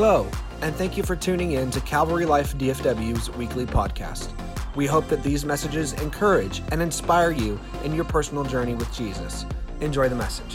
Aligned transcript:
Hello, 0.00 0.30
and 0.62 0.72
thank 0.76 0.96
you 0.96 1.02
for 1.02 1.16
tuning 1.16 1.50
in 1.50 1.72
to 1.72 1.80
Calvary 1.80 2.24
Life 2.24 2.56
DFW's 2.56 3.30
weekly 3.30 3.66
podcast. 3.66 4.30
We 4.76 4.86
hope 4.86 5.08
that 5.08 5.24
these 5.24 5.44
messages 5.44 5.92
encourage 5.94 6.62
and 6.70 6.80
inspire 6.80 7.32
you 7.32 7.58
in 7.82 7.96
your 7.96 8.04
personal 8.04 8.44
journey 8.44 8.76
with 8.76 8.94
Jesus. 8.94 9.44
Enjoy 9.80 10.08
the 10.08 10.14
message. 10.14 10.54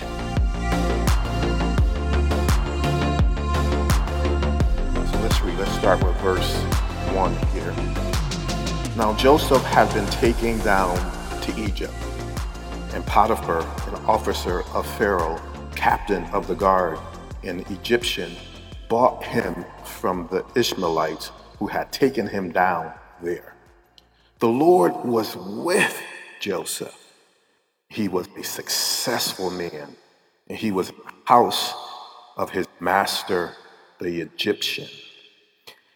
So 5.12 5.20
let's 5.20 5.42
read. 5.42 5.60
Let's 5.60 5.74
start 5.74 6.02
with 6.02 6.16
verse 6.22 6.56
1 7.14 7.36
here. 7.48 7.76
Now 8.96 9.14
Joseph 9.18 9.62
had 9.64 9.94
been 9.94 10.06
taken 10.06 10.58
down 10.60 10.96
to 11.42 11.54
Egypt, 11.62 11.94
and 12.94 13.06
Potiphar, 13.06 13.60
an 13.60 14.06
officer 14.06 14.64
of 14.74 14.88
Pharaoh, 14.98 15.38
captain 15.76 16.24
of 16.28 16.48
the 16.48 16.56
guard, 16.56 16.98
an 17.44 17.60
Egyptian, 17.70 18.32
bought 18.94 19.24
him 19.24 19.66
from 19.84 20.28
the 20.30 20.46
Ishmaelites 20.54 21.32
who 21.58 21.66
had 21.66 21.92
taken 21.92 22.28
him 22.28 22.52
down 22.52 22.94
there. 23.24 23.56
The 24.38 24.48
Lord 24.48 24.94
was 25.04 25.36
with 25.36 26.00
Joseph. 26.40 26.96
He 27.90 28.08
was 28.08 28.28
a 28.38 28.44
successful 28.44 29.50
man, 29.50 29.96
and 30.48 30.60
he 30.60 30.70
was 30.72 30.90
the 30.90 31.12
house 31.26 31.74
of 32.38 32.52
his 32.52 32.68
master, 32.80 33.54
the 34.00 34.22
Egyptian. 34.22 34.90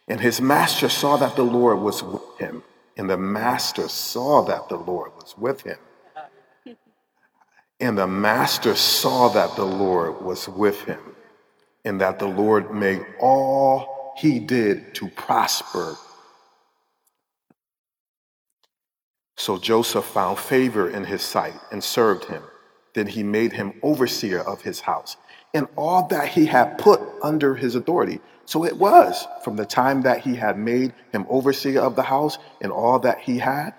And 0.08 0.20
his 0.20 0.40
master 0.40 0.88
saw 0.88 1.16
that 1.18 1.36
the 1.36 1.44
Lord 1.44 1.78
was 1.78 2.02
with 2.02 2.38
him, 2.40 2.64
and 2.96 3.08
the 3.08 3.16
master 3.16 3.86
saw 3.86 4.42
that 4.42 4.68
the 4.68 4.76
Lord 4.76 5.12
was 5.14 5.36
with 5.38 5.60
him. 5.62 5.78
And 7.78 7.96
the 7.96 8.08
master 8.08 8.74
saw 8.74 9.28
that 9.28 9.54
the 9.54 9.64
Lord 9.64 10.20
was 10.20 10.48
with 10.48 10.80
him 10.82 10.98
and 11.84 12.00
that 12.00 12.18
the 12.18 12.26
Lord 12.26 12.74
made 12.74 13.04
all 13.20 14.14
he 14.16 14.38
did 14.38 14.94
to 14.96 15.08
prosper. 15.08 15.96
So 19.36 19.56
Joseph 19.56 20.04
found 20.04 20.38
favor 20.38 20.90
in 20.90 21.04
his 21.04 21.22
sight 21.22 21.54
and 21.70 21.82
served 21.82 22.24
him. 22.24 22.42
Then 22.94 23.06
he 23.06 23.22
made 23.22 23.52
him 23.52 23.74
overseer 23.82 24.40
of 24.40 24.62
his 24.62 24.80
house 24.80 25.16
and 25.54 25.68
all 25.76 26.08
that 26.08 26.28
he 26.28 26.46
had 26.46 26.78
put 26.78 27.00
under 27.22 27.54
his 27.54 27.74
authority. 27.74 28.20
So 28.44 28.64
it 28.64 28.76
was 28.76 29.26
from 29.44 29.56
the 29.56 29.64
time 29.64 30.02
that 30.02 30.20
he 30.20 30.34
had 30.34 30.58
made 30.58 30.92
him 31.12 31.26
overseer 31.28 31.80
of 31.80 31.96
the 31.96 32.02
house 32.02 32.38
and 32.60 32.72
all 32.72 32.98
that 33.00 33.20
he 33.20 33.38
had 33.38 33.74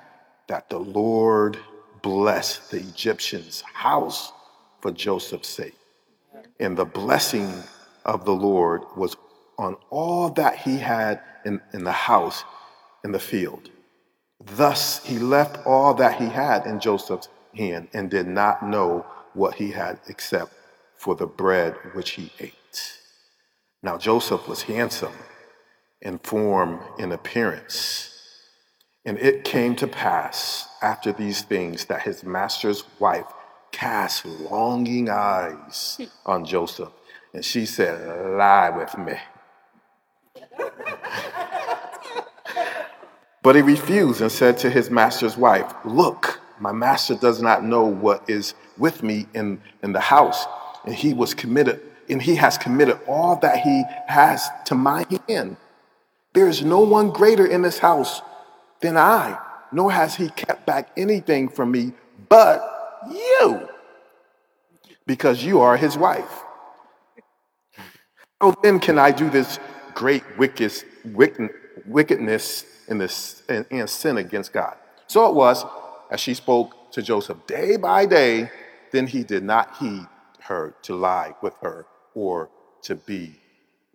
that 0.47 0.69
the 0.69 0.79
Lord 0.79 1.57
blessed 2.01 2.71
the 2.71 2.77
Egyptian's 2.77 3.61
house 3.61 4.31
for 4.81 4.91
Joseph's 4.91 5.49
sake. 5.49 5.75
And 6.59 6.77
the 6.77 6.85
blessing 6.85 7.51
of 8.09 8.25
the 8.25 8.33
Lord 8.33 8.81
was 8.97 9.15
on 9.57 9.77
all 9.91 10.29
that 10.31 10.57
he 10.57 10.77
had 10.77 11.21
in, 11.45 11.61
in 11.73 11.83
the 11.83 11.91
house 11.91 12.43
in 13.03 13.11
the 13.11 13.19
field. 13.19 13.69
Thus 14.43 15.05
he 15.05 15.19
left 15.19 15.65
all 15.65 15.93
that 15.95 16.19
he 16.19 16.25
had 16.27 16.65
in 16.65 16.79
Joseph's 16.79 17.29
hand 17.55 17.89
and 17.93 18.09
did 18.09 18.27
not 18.27 18.67
know 18.67 19.05
what 19.33 19.55
he 19.55 19.71
had 19.71 19.99
except 20.07 20.53
for 20.95 21.15
the 21.15 21.27
bread 21.27 21.75
which 21.93 22.11
he 22.11 22.31
ate. 22.39 22.99
Now 23.83 23.97
Joseph 23.97 24.47
was 24.47 24.63
handsome 24.63 25.13
in 26.01 26.17
form 26.19 26.79
and 26.97 27.13
appearance. 27.13 28.05
And 29.05 29.19
it 29.19 29.43
came 29.43 29.75
to 29.75 29.87
pass 29.87 30.67
after 30.81 31.11
these 31.11 31.43
things 31.43 31.85
that 31.85 32.01
his 32.01 32.23
master's 32.23 32.83
wife 32.99 33.25
cast 33.71 34.25
longing 34.25 35.09
eyes 35.09 35.99
on 36.25 36.43
Joseph 36.43 36.91
and 37.33 37.43
she 37.45 37.65
said, 37.65 38.37
Lie 38.37 38.69
with 38.71 38.97
me. 38.97 39.13
but 43.43 43.55
he 43.55 43.61
refused 43.61 44.21
and 44.21 44.31
said 44.31 44.57
to 44.59 44.69
his 44.69 44.89
master's 44.89 45.37
wife, 45.37 45.71
Look, 45.85 46.41
my 46.59 46.71
master 46.71 47.15
does 47.15 47.41
not 47.41 47.63
know 47.63 47.85
what 47.85 48.29
is 48.29 48.53
with 48.77 49.03
me 49.03 49.27
in, 49.33 49.61
in 49.83 49.93
the 49.93 49.99
house. 49.99 50.45
And 50.85 50.95
he 50.95 51.13
was 51.13 51.33
committed, 51.33 51.81
and 52.09 52.21
he 52.21 52.35
has 52.35 52.57
committed 52.57 52.99
all 53.07 53.35
that 53.37 53.59
he 53.59 53.83
has 54.07 54.49
to 54.65 54.75
my 54.75 55.05
hand. 55.27 55.57
There 56.33 56.47
is 56.47 56.63
no 56.63 56.81
one 56.81 57.09
greater 57.09 57.45
in 57.45 57.61
this 57.61 57.79
house 57.79 58.21
than 58.81 58.97
I, 58.97 59.37
nor 59.71 59.91
has 59.91 60.15
he 60.15 60.29
kept 60.29 60.65
back 60.65 60.89
anything 60.95 61.49
from 61.49 61.71
me 61.71 61.93
but 62.27 62.61
you, 63.09 63.67
because 65.05 65.43
you 65.43 65.61
are 65.61 65.77
his 65.77 65.97
wife. 65.97 66.43
How 68.41 68.51
then 68.63 68.79
can 68.79 68.97
I 68.97 69.11
do 69.11 69.29
this 69.29 69.59
great 69.93 70.23
wickedness 70.37 70.85
in 72.87 72.97
this 72.97 73.43
and, 73.49 73.65
and 73.69 73.89
sin 73.89 74.17
against 74.17 74.53
God? 74.53 74.77
So 75.07 75.27
it 75.27 75.35
was 75.35 75.65
as 76.09 76.19
she 76.19 76.33
spoke 76.33 76.91
to 76.91 77.01
Joseph 77.01 77.45
day 77.47 77.77
by 77.77 78.05
day, 78.05 78.49
then 78.91 79.07
he 79.07 79.23
did 79.23 79.43
not 79.43 79.77
heed 79.77 80.07
her 80.41 80.73
to 80.83 80.95
lie 80.95 81.35
with 81.41 81.53
her 81.61 81.85
or 82.13 82.49
to 82.83 82.95
be 82.95 83.39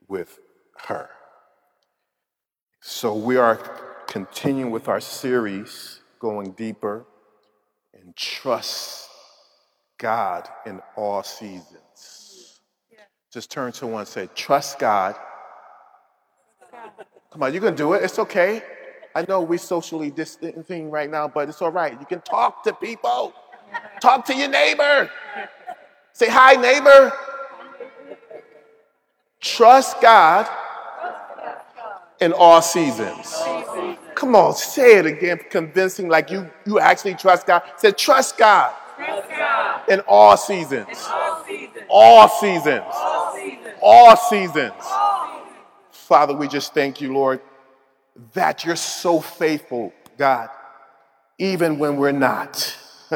with 0.09 0.39
her. 0.87 1.09
So 2.81 3.15
we 3.15 3.37
are 3.37 3.57
continuing 4.07 4.71
with 4.71 4.89
our 4.89 5.01
series, 5.01 6.01
going 6.21 6.53
deeper 6.53 7.07
and 7.95 8.15
trust 8.15 9.09
God 9.99 10.49
in 10.67 10.81
all 10.97 11.23
seasons. 11.23 11.84
Just 13.35 13.51
turn 13.51 13.73
to 13.73 13.89
one 13.89 14.03
and 14.03 14.09
say, 14.09 14.29
Trust 14.37 14.79
God. 14.79 15.17
Come 17.33 17.43
on, 17.43 17.53
you 17.53 17.61
can 17.61 17.75
do 17.75 17.95
it. 17.95 18.05
It's 18.05 18.21
okay. 18.21 18.63
I 19.13 19.25
know 19.29 19.41
we're 19.41 19.59
socially 19.59 20.13
distancing 20.13 20.89
right 20.89 21.11
now, 21.11 21.27
but 21.27 21.49
it's 21.49 21.61
all 21.61 21.73
right. 21.73 21.99
You 21.99 22.07
can 22.07 22.21
talk 22.21 22.63
to 22.63 22.73
people. 22.73 23.35
Talk 24.01 24.25
to 24.27 24.37
your 24.37 24.47
neighbor. 24.47 25.11
Say, 26.13 26.29
Hi, 26.29 26.55
neighbor. 26.55 27.13
Trust 29.41 30.01
God 30.01 30.49
in 32.21 32.33
all 32.33 32.63
seasons. 32.63 33.35
Come 34.15 34.37
on, 34.37 34.55
say 34.55 34.99
it 34.99 35.07
again, 35.07 35.41
convincing 35.51 36.09
like 36.09 36.31
you, 36.31 36.49
you 36.67 36.79
actually 36.79 37.15
trust 37.15 37.49
God. 37.49 37.65
Say, 37.79 37.91
Trust 37.91 38.39
God. 38.39 38.73
In 39.89 39.99
all 40.07 40.37
seasons. 40.37 40.87
All 41.11 41.45
seasons. 41.45 41.85
All 41.91 42.29
seasons. 42.29 43.14
Father, 45.91 46.35
we 46.35 46.49
just 46.49 46.73
thank 46.73 47.03
you, 47.03 47.13
Lord, 47.13 47.43
that 48.33 48.65
you're 48.65 48.77
so 48.77 49.21
faithful, 49.21 49.93
God, 50.17 50.49
even 51.39 51.79
when 51.79 51.99
we're 51.99 52.13
not. 52.13 52.79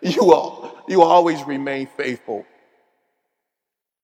you, 0.00 0.24
will, 0.24 0.78
you 0.88 1.02
always 1.02 1.42
remain 1.42 1.88
faithful. 1.94 2.46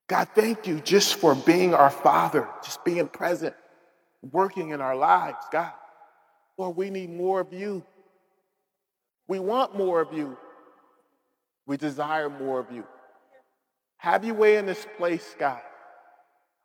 God, 0.07 0.27
thank 0.35 0.67
you 0.67 0.79
just 0.79 1.15
for 1.15 1.33
being 1.33 1.73
our 1.73 1.89
Father, 1.89 2.47
just 2.63 2.85
being 2.85 3.07
present, 3.07 3.55
working 4.21 4.69
in 4.69 4.79
our 4.79 4.95
lives, 4.95 5.43
God. 5.51 5.71
Lord, 6.55 6.75
we 6.75 6.91
need 6.91 7.09
more 7.09 7.39
of 7.39 7.51
you. 7.51 7.83
We 9.27 9.39
want 9.39 9.75
more 9.75 10.01
of 10.01 10.13
you. 10.13 10.37
We 11.65 11.77
desire 11.77 12.29
more 12.29 12.59
of 12.59 12.71
you. 12.71 12.83
Have 14.03 14.25
your 14.25 14.35
way 14.35 14.57
in 14.57 14.65
this 14.65 14.85
place, 14.97 15.33
God. 15.39 15.61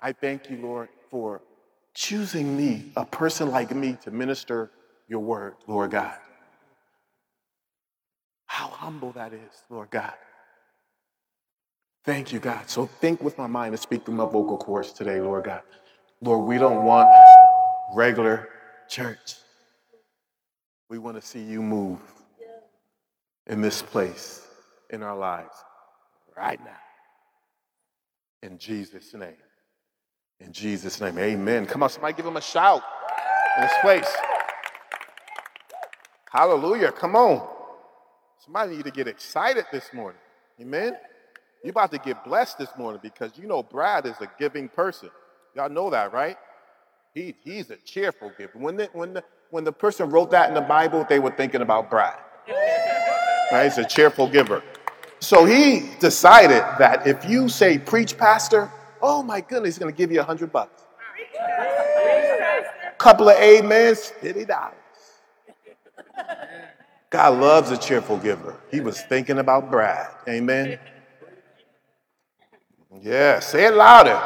I 0.00 0.10
thank 0.10 0.50
you, 0.50 0.56
Lord, 0.56 0.88
for 1.09 1.41
choosing 1.94 2.56
me, 2.56 2.90
a 2.96 3.06
person 3.06 3.52
like 3.52 3.73
me, 3.73 3.96
to 4.02 4.11
minister 4.11 4.73
your 5.06 5.20
word, 5.20 5.55
Lord 5.69 5.93
God. 5.93 6.17
How 8.46 8.67
humble 8.67 9.12
that 9.12 9.32
is, 9.32 9.52
Lord 9.70 9.88
God. 9.90 10.14
Thank 12.05 12.32
you, 12.32 12.40
God. 12.40 12.69
So 12.69 12.87
think 12.87 13.23
with 13.23 13.38
my 13.38 13.46
mind 13.46 13.73
and 13.73 13.79
speak 13.79 14.05
through 14.05 14.17
my 14.17 14.25
vocal 14.25 14.58
cords 14.58 14.93
today, 14.93 15.20
Lord 15.20 15.44
God. 15.44 15.62
Lord, 16.20 16.44
we 16.44 16.58
don't 16.58 16.84
want 16.84 17.08
regular 17.94 18.49
church. 18.88 19.37
We 20.91 20.99
want 20.99 21.14
to 21.20 21.23
see 21.25 21.44
you 21.44 21.62
move 21.62 22.00
in 23.46 23.61
this 23.61 23.81
place 23.81 24.44
in 24.91 25.05
our 25.05 25.17
lives 25.17 25.55
right 26.37 26.58
now. 26.64 26.88
In 28.43 28.58
Jesus' 28.58 29.14
name. 29.14 29.37
In 30.40 30.52
Jesus' 30.52 31.00
name. 31.00 31.19
Amen. 31.19 31.67
Come 31.67 31.82
on, 31.82 31.90
somebody 31.90 32.14
give 32.14 32.26
him 32.26 32.37
a 32.37 32.40
shout 32.40 32.82
in 33.56 33.62
this 33.62 33.73
place. 33.81 34.17
Hallelujah. 36.31 36.93
Come 36.93 37.17
on. 37.17 37.49
Somebody 38.44 38.76
need 38.76 38.85
to 38.85 38.90
get 38.90 39.08
excited 39.08 39.64
this 39.73 39.93
morning. 39.93 40.20
Amen. 40.61 40.96
You're 41.64 41.73
about 41.73 41.90
to 41.93 41.99
get 41.99 42.25
blessed 42.25 42.58
this 42.58 42.70
morning 42.79 43.00
because 43.02 43.32
you 43.37 43.46
know 43.49 43.62
Brad 43.62 44.06
is 44.06 44.14
a 44.20 44.31
giving 44.38 44.69
person. 44.69 45.11
Y'all 45.56 45.69
know 45.69 45.91
that, 45.91 46.12
right? 46.12 46.37
He, 47.14 47.34
he's 47.43 47.70
a 47.70 47.76
cheerful 47.76 48.31
giver. 48.38 48.52
When 48.58 48.76
the, 48.76 48.88
when, 48.93 49.14
the, 49.14 49.25
when 49.50 49.64
the 49.64 49.73
person 49.73 50.11
wrote 50.11 50.31
that 50.31 50.49
in 50.49 50.55
the 50.55 50.61
Bible, 50.61 51.05
they 51.08 51.19
were 51.19 51.32
thinking 51.32 51.62
about 51.62 51.91
Brad. 51.91 52.19
Right? 53.50 53.64
He's 53.64 53.79
a 53.79 53.84
cheerful 53.84 54.29
giver. 54.29 54.62
So 55.20 55.44
he 55.44 55.91
decided 55.99 56.62
that 56.79 57.06
if 57.06 57.25
you 57.29 57.49
say, 57.49 57.79
preach, 57.79 58.17
pastor, 58.17 58.70
oh 59.03 59.23
my 59.23 59.41
goodness, 59.41 59.75
he's 59.75 59.79
going 59.79 59.93
to 59.93 59.97
give 59.97 60.12
you 60.12 60.20
a 60.20 60.25
hundred 60.25 60.53
bucks. 60.53 60.82
Couple 62.99 63.29
of 63.29 63.37
amens, 63.37 64.06
fifty 64.20 64.44
dollars. 64.44 64.75
God 67.11 67.38
loves 67.41 67.70
a 67.70 67.76
cheerful 67.76 68.19
giver. 68.19 68.56
He 68.70 68.81
was 68.81 69.00
thinking 69.00 69.38
about 69.38 69.70
Brad. 69.70 70.09
Amen. 70.29 70.79
Yeah, 73.00 73.41
say 73.41 73.67
it 73.67 73.75
louder. 73.75 74.20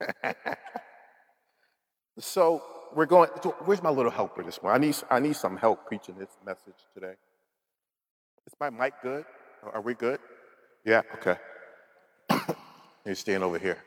so 2.18 2.62
we're 2.98 3.06
going. 3.06 3.30
Where's 3.64 3.80
my 3.80 3.90
little 3.90 4.10
helper 4.10 4.42
this 4.42 4.60
morning? 4.60 4.82
I 4.82 4.86
need 4.86 4.96
I 5.08 5.20
need 5.20 5.36
some 5.36 5.56
help 5.56 5.86
preaching 5.86 6.16
this 6.18 6.30
message 6.44 6.74
today. 6.92 7.12
Is 8.44 8.54
my 8.58 8.70
mic 8.70 8.94
good? 9.00 9.24
Are 9.72 9.80
we 9.80 9.94
good? 9.94 10.18
Yeah. 10.84 11.02
Okay. 11.14 11.36
You're 13.06 13.14
staying 13.14 13.44
over 13.44 13.56
here. 13.56 13.78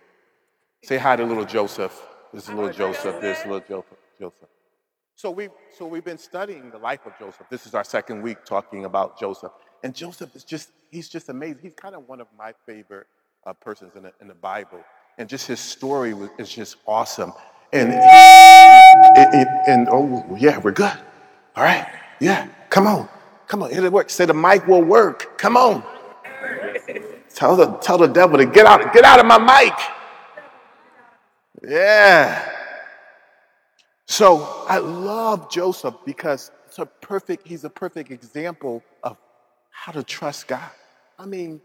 Say 0.86 0.98
hi 0.98 1.18
to 1.18 1.26
little 1.26 1.44
Joseph. 1.44 2.02
This 2.32 2.48
is 2.48 2.54
little 2.56 2.72
Joseph. 2.72 3.20
This 3.20 3.40
is 3.40 3.46
little 3.46 3.60
Joseph. 3.68 3.98
Joseph. 4.18 4.48
So 5.18 5.30
we 5.30 5.50
so 5.78 5.86
we've 5.88 6.06
been 6.06 6.18
studying 6.18 6.72
the 6.72 6.78
life 6.78 7.06
of 7.06 7.12
Joseph. 7.20 7.48
This 7.50 7.66
is 7.66 7.76
our 7.76 7.84
second 7.84 8.22
week 8.22 8.46
talking 8.46 8.86
about 8.86 9.20
Joseph, 9.20 9.52
and 9.84 9.94
Joseph 9.94 10.34
is 10.38 10.46
just 10.46 10.72
he's 10.90 11.10
just 11.10 11.28
amazing. 11.28 11.60
He's 11.62 11.74
kind 11.74 11.96
of 11.96 12.08
one 12.08 12.22
of 12.22 12.28
my 12.38 12.54
favorite 12.66 13.08
uh, 13.46 13.52
persons 13.52 13.92
in 13.98 14.04
the, 14.04 14.14
in 14.22 14.30
the 14.30 14.36
Bible, 14.36 14.80
and 15.18 15.28
just 15.28 15.48
his 15.48 15.60
story 15.60 16.16
is 16.38 16.50
just 16.50 16.78
awesome. 16.88 17.34
And 17.74 17.94
and, 19.34 19.50
and 19.68 19.90
oh 19.92 20.38
yeah, 20.40 20.58
we're 20.60 20.72
good. 20.72 20.98
All 21.56 21.64
right, 21.64 21.88
yeah, 22.20 22.48
come 22.70 22.88
on, 22.88 23.08
come 23.48 23.64
on, 23.64 23.72
it'll 23.72 23.90
work. 23.92 24.10
Say 24.10 24.26
the 24.26 24.34
mic 24.34 24.68
will 24.68 24.84
work. 24.84 25.38
Come 25.38 25.58
on. 25.58 25.84
Tell 27.34 27.56
the 27.56 27.72
tell 27.78 27.98
the 27.98 28.08
devil 28.08 28.38
to 28.38 28.46
get 28.46 28.66
out 28.66 28.94
get 28.94 29.04
out 29.04 29.20
of 29.20 29.26
my 29.26 29.38
mic. 29.38 29.74
Yeah. 31.64 32.50
So 34.12 34.66
I 34.68 34.80
love 34.80 35.50
Joseph 35.50 35.96
because 36.06 36.52
it's 36.68 36.80
a 36.80 36.86
perfect, 36.86 37.48
he's 37.48 37.64
a 37.64 37.70
perfect 37.70 38.12
example 38.12 38.84
of 39.04 39.18
how 39.70 39.94
to 39.94 40.04
trust 40.04 40.48
God. 40.48 40.70
I 41.18 41.26
mean, 41.26 41.62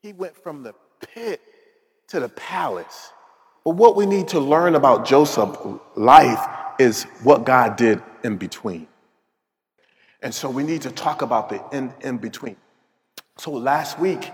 he 0.00 0.12
went 0.12 0.36
from 0.36 0.62
the 0.62 0.74
pit 1.00 1.40
to 2.08 2.20
the 2.20 2.30
palace. 2.30 3.12
But 3.64 3.76
what 3.76 3.94
we 3.94 4.06
need 4.06 4.28
to 4.28 4.40
learn 4.40 4.74
about 4.74 5.04
Joseph's 5.04 5.58
life 5.94 6.40
is 6.78 7.04
what 7.22 7.44
God 7.44 7.76
did 7.76 8.02
in 8.24 8.36
between. 8.36 8.86
And 10.22 10.32
so 10.32 10.48
we 10.48 10.62
need 10.62 10.82
to 10.82 10.90
talk 10.90 11.22
about 11.22 11.48
the 11.48 11.62
in, 11.76 11.92
in 12.00 12.18
between. 12.18 12.56
So 13.38 13.50
last 13.50 13.98
week, 13.98 14.30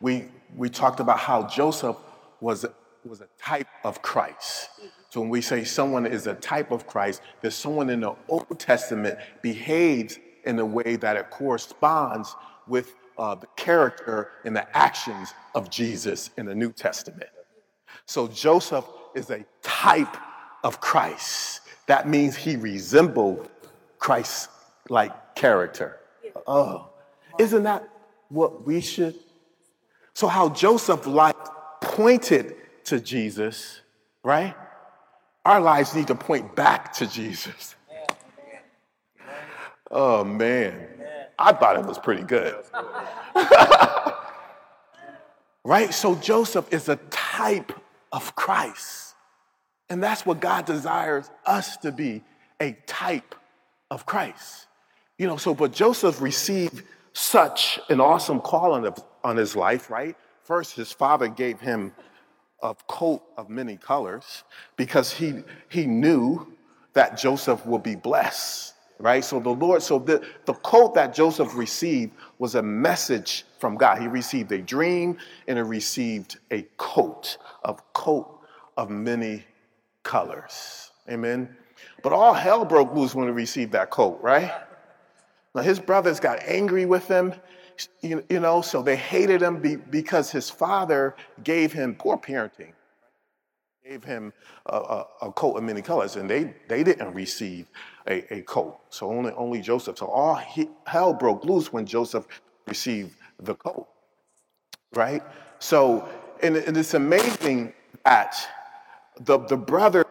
we, 0.00 0.26
we 0.56 0.68
talked 0.68 1.00
about 1.00 1.18
how 1.18 1.46
Joseph 1.46 1.96
was, 2.40 2.64
was 3.04 3.20
a 3.20 3.28
type 3.38 3.66
of 3.84 4.02
Christ. 4.02 4.68
So 5.10 5.20
when 5.20 5.30
we 5.30 5.40
say 5.40 5.64
someone 5.64 6.06
is 6.06 6.26
a 6.26 6.34
type 6.34 6.70
of 6.70 6.86
Christ, 6.86 7.22
that 7.40 7.50
someone 7.50 7.90
in 7.90 8.00
the 8.00 8.14
Old 8.28 8.58
Testament 8.58 9.18
behaves 9.42 10.18
in 10.44 10.58
a 10.58 10.66
way 10.66 10.96
that 10.96 11.16
it 11.16 11.30
corresponds 11.30 12.34
with 12.66 12.94
uh, 13.18 13.34
the 13.34 13.46
character 13.56 14.30
and 14.44 14.54
the 14.54 14.76
actions 14.76 15.34
of 15.54 15.70
Jesus 15.70 16.30
in 16.36 16.46
the 16.46 16.54
New 16.54 16.72
Testament. 16.72 17.30
So 18.06 18.28
Joseph 18.28 18.86
is 19.14 19.30
a 19.30 19.44
type 19.62 20.16
of 20.64 20.80
Christ. 20.80 21.61
That 21.86 22.08
means 22.08 22.36
he 22.36 22.56
resembled 22.56 23.48
Christ 23.98 24.50
like 24.88 25.34
character. 25.34 26.00
Oh, 26.46 26.90
isn't 27.38 27.62
that 27.64 27.88
what 28.28 28.66
we 28.66 28.80
should? 28.80 29.14
So, 30.14 30.26
how 30.26 30.48
Joseph 30.50 31.06
life 31.06 31.34
pointed 31.80 32.56
to 32.84 33.00
Jesus, 33.00 33.80
right? 34.22 34.54
Our 35.44 35.60
lives 35.60 35.94
need 35.94 36.06
to 36.08 36.14
point 36.14 36.54
back 36.54 36.92
to 36.94 37.06
Jesus. 37.06 37.74
Oh, 39.90 40.24
man. 40.24 40.88
I 41.38 41.52
thought 41.52 41.76
it 41.76 41.84
was 41.84 41.98
pretty 41.98 42.22
good. 42.22 42.64
right? 45.64 45.92
So 45.92 46.14
Joseph 46.16 46.72
is 46.72 46.88
a 46.88 46.96
type 47.10 47.72
of 48.12 48.34
Christ. 48.34 49.11
And 49.88 50.02
that's 50.02 50.24
what 50.24 50.40
God 50.40 50.64
desires 50.64 51.30
us 51.44 51.76
to 51.78 51.92
be 51.92 52.22
a 52.60 52.72
type 52.86 53.34
of 53.90 54.06
Christ. 54.06 54.66
You 55.18 55.26
know, 55.26 55.36
so, 55.36 55.54
but 55.54 55.72
Joseph 55.72 56.20
received 56.20 56.82
such 57.12 57.78
an 57.90 58.00
awesome 58.00 58.40
call 58.40 58.72
on, 58.72 58.92
on 59.22 59.36
his 59.36 59.54
life, 59.54 59.90
right? 59.90 60.16
First, 60.44 60.74
his 60.74 60.90
father 60.90 61.28
gave 61.28 61.60
him 61.60 61.92
a 62.62 62.74
coat 62.86 63.22
of 63.36 63.50
many 63.50 63.76
colors 63.76 64.44
because 64.76 65.12
he, 65.12 65.42
he 65.68 65.86
knew 65.86 66.46
that 66.94 67.18
Joseph 67.18 67.64
would 67.66 67.82
be 67.82 67.96
blessed, 67.96 68.74
right? 68.98 69.24
So 69.24 69.40
the 69.40 69.50
Lord, 69.50 69.82
so 69.82 69.98
the, 69.98 70.24
the 70.44 70.54
coat 70.54 70.94
that 70.94 71.14
Joseph 71.14 71.54
received 71.56 72.12
was 72.38 72.54
a 72.54 72.62
message 72.62 73.44
from 73.58 73.76
God. 73.76 74.00
He 74.00 74.08
received 74.08 74.52
a 74.52 74.58
dream 74.58 75.18
and 75.46 75.58
he 75.58 75.62
received 75.62 76.38
a 76.50 76.62
coat, 76.76 77.36
of 77.64 77.92
coat 77.92 78.40
of 78.76 78.90
many 78.90 79.44
colors. 80.02 80.90
Amen. 81.08 81.56
But 82.02 82.12
all 82.12 82.32
hell 82.32 82.64
broke 82.64 82.94
loose 82.94 83.14
when 83.14 83.26
he 83.26 83.32
received 83.32 83.72
that 83.72 83.90
coat, 83.90 84.18
right? 84.22 84.52
Now 85.54 85.62
his 85.62 85.78
brothers 85.78 86.20
got 86.20 86.40
angry 86.44 86.86
with 86.86 87.06
him 87.08 87.34
you, 88.00 88.24
you 88.28 88.40
know, 88.40 88.62
so 88.62 88.82
they 88.82 88.96
hated 88.96 89.42
him 89.42 89.60
be, 89.60 89.76
because 89.76 90.30
his 90.30 90.50
father 90.50 91.14
gave 91.42 91.72
him 91.72 91.94
poor 91.94 92.16
parenting, 92.16 92.72
gave 93.84 94.04
him 94.04 94.32
a, 94.66 94.76
a, 94.76 95.06
a, 95.22 95.32
coat 95.32 95.54
of 95.54 95.64
many 95.64 95.82
colors, 95.82 96.16
and 96.16 96.28
they, 96.28 96.54
they 96.68 96.82
didn't 96.82 97.12
receive 97.14 97.70
a, 98.06 98.34
a 98.34 98.42
coat. 98.42 98.78
So 98.90 99.10
only, 99.10 99.32
only 99.32 99.60
Joseph. 99.60 99.98
So 99.98 100.06
all 100.06 100.34
he, 100.34 100.68
hell 100.86 101.12
broke 101.12 101.44
loose 101.44 101.72
when 101.72 101.86
Joseph 101.86 102.26
received 102.66 103.16
the 103.40 103.54
coat, 103.54 103.88
right? 104.94 105.22
So, 105.58 106.08
and, 106.42 106.56
and 106.56 106.76
it's 106.76 106.94
amazing 106.94 107.72
that 108.04 108.36
the, 109.20 109.38
the 109.38 109.56
brother 109.56 110.04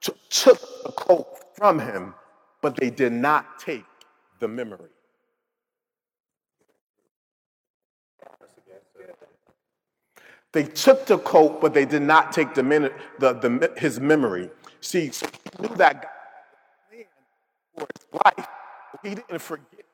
t- 0.00 0.12
took 0.30 0.60
the 0.84 0.92
coat 0.92 1.26
from 1.56 1.78
him, 1.78 2.14
but 2.60 2.76
they 2.76 2.90
did 2.90 3.12
not 3.12 3.58
take 3.58 3.84
the 4.40 4.48
memory. 4.48 4.90
They 10.52 10.64
took 10.64 11.06
the 11.06 11.18
coat, 11.18 11.60
but 11.62 11.72
they 11.72 11.86
did 11.86 12.02
not 12.02 12.30
take 12.30 12.54
the, 12.54 12.62
minute, 12.62 12.92
the, 13.18 13.32
the 13.32 13.72
his 13.78 13.98
memory. 13.98 14.50
See, 14.80 15.10
so 15.10 15.26
he 15.26 15.66
knew 15.66 15.74
that 15.76 16.02
God 16.02 17.06
for 17.74 17.86
his 17.96 18.20
life. 18.24 18.46
He 19.02 19.14
didn't 19.14 19.38
forget 19.40 19.86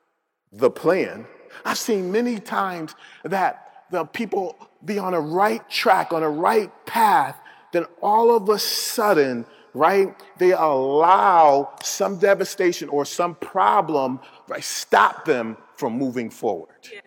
the 0.51 0.69
plan. 0.69 1.25
I've 1.63 1.77
seen 1.77 2.11
many 2.11 2.39
times 2.39 2.93
that 3.23 3.85
the 3.89 4.05
people 4.05 4.57
be 4.83 4.99
on 4.99 5.13
a 5.13 5.19
right 5.19 5.67
track, 5.69 6.11
on 6.11 6.23
a 6.23 6.29
right 6.29 6.71
path, 6.85 7.37
then 7.71 7.85
all 8.01 8.35
of 8.35 8.49
a 8.49 8.59
sudden, 8.59 9.45
right, 9.73 10.15
they 10.37 10.51
allow 10.51 11.75
some 11.83 12.17
devastation 12.17 12.89
or 12.89 13.05
some 13.05 13.35
problem, 13.35 14.19
right, 14.47 14.63
stop 14.63 15.25
them 15.25 15.57
from 15.75 15.93
moving 15.93 16.29
forward. 16.29 16.75
Yeah. 16.91 16.99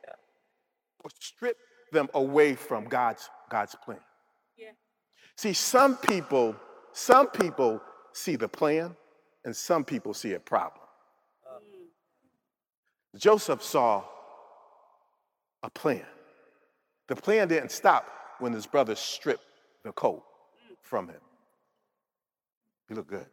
Or 1.05 1.11
strip 1.19 1.57
them 1.93 2.09
away 2.15 2.55
from 2.55 2.85
God's 2.85 3.29
God's 3.51 3.75
plan. 3.85 3.99
Yeah. 4.57 4.71
See, 5.37 5.53
some 5.53 5.97
people, 5.97 6.57
some 6.93 7.29
people 7.29 7.83
see 8.15 8.37
the 8.37 8.49
plan, 8.49 8.97
and 9.45 9.55
some 9.55 9.85
people 9.85 10.15
see 10.15 10.33
a 10.33 10.41
problem. 10.41 10.87
Mm. 11.47 13.19
Joseph 13.19 13.63
saw 13.63 14.05
a 15.63 15.71
plan. 15.71 16.07
The 17.09 17.17
plan 17.17 17.49
didn't 17.49 17.73
stop 17.73 18.07
when 18.39 18.53
his 18.53 18.67
brothers 18.67 18.99
stripped 18.99 19.45
the 19.85 19.93
coat. 19.93 20.23
From 20.93 21.09
him. 21.09 21.21
You 22.91 22.97
look 22.97 23.09
good. 23.09 23.25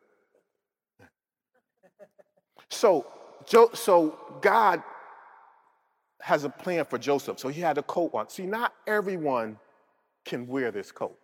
So, 2.70 3.06
so 3.74 4.18
God 4.40 4.82
has 6.22 6.46
a 6.46 6.50
plan 6.50 6.86
for 6.86 6.98
Joseph. 6.98 7.38
So 7.38 7.50
he 7.50 7.60
had 7.60 7.78
a 7.78 7.84
coat 7.84 8.12
on. 8.14 8.30
See, 8.30 8.46
not 8.46 8.74
everyone 8.88 9.60
can 10.24 10.48
wear 10.48 10.72
this 10.72 10.90
coat. 10.94 11.18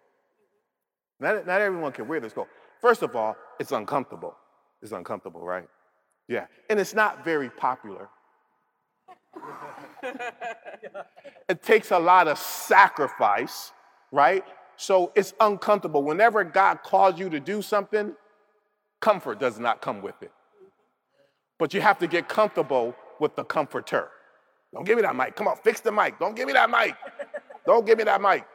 Not, 1.21 1.47
not 1.47 1.61
everyone 1.61 1.93
can 1.93 2.05
wear 2.05 2.19
this 2.19 2.33
coat. 2.33 2.49
First 2.81 3.01
of 3.01 3.15
all, 3.15 3.37
it's 3.57 3.71
uncomfortable. 3.71 4.35
It's 4.81 4.91
uncomfortable, 4.91 5.39
right? 5.39 5.69
Yeah. 6.27 6.47
And 6.69 6.81
it's 6.81 6.93
not 6.93 7.23
very 7.23 7.49
popular. 7.49 8.09
it 11.47 11.63
takes 11.63 11.91
a 11.91 11.99
lot 11.99 12.27
of 12.27 12.37
sacrifice, 12.37 13.71
right? 14.11 14.43
So 14.77 15.11
it's 15.15 15.33
uncomfortable. 15.39 16.03
Whenever 16.03 16.43
God 16.43 16.83
calls 16.83 17.19
you 17.19 17.29
to 17.29 17.39
do 17.39 17.61
something, 17.61 18.13
comfort 18.99 19.39
does 19.39 19.59
not 19.59 19.81
come 19.81 20.01
with 20.01 20.21
it. 20.21 20.31
But 21.57 21.73
you 21.73 21.81
have 21.81 21.99
to 21.99 22.07
get 22.07 22.27
comfortable 22.27 22.95
with 23.19 23.35
the 23.35 23.43
comforter. 23.43 24.09
Don't 24.73 24.85
give 24.85 24.97
me 24.97 25.03
that 25.03 25.15
mic. 25.15 25.35
Come 25.35 25.47
on, 25.47 25.55
fix 25.57 25.79
the 25.79 25.91
mic. 25.91 26.19
Don't 26.19 26.35
give 26.35 26.47
me 26.47 26.53
that 26.53 26.69
mic. 26.69 26.95
Don't 27.65 27.85
give 27.85 27.97
me 27.97 28.03
that 28.03 28.21
mic. 28.21 28.45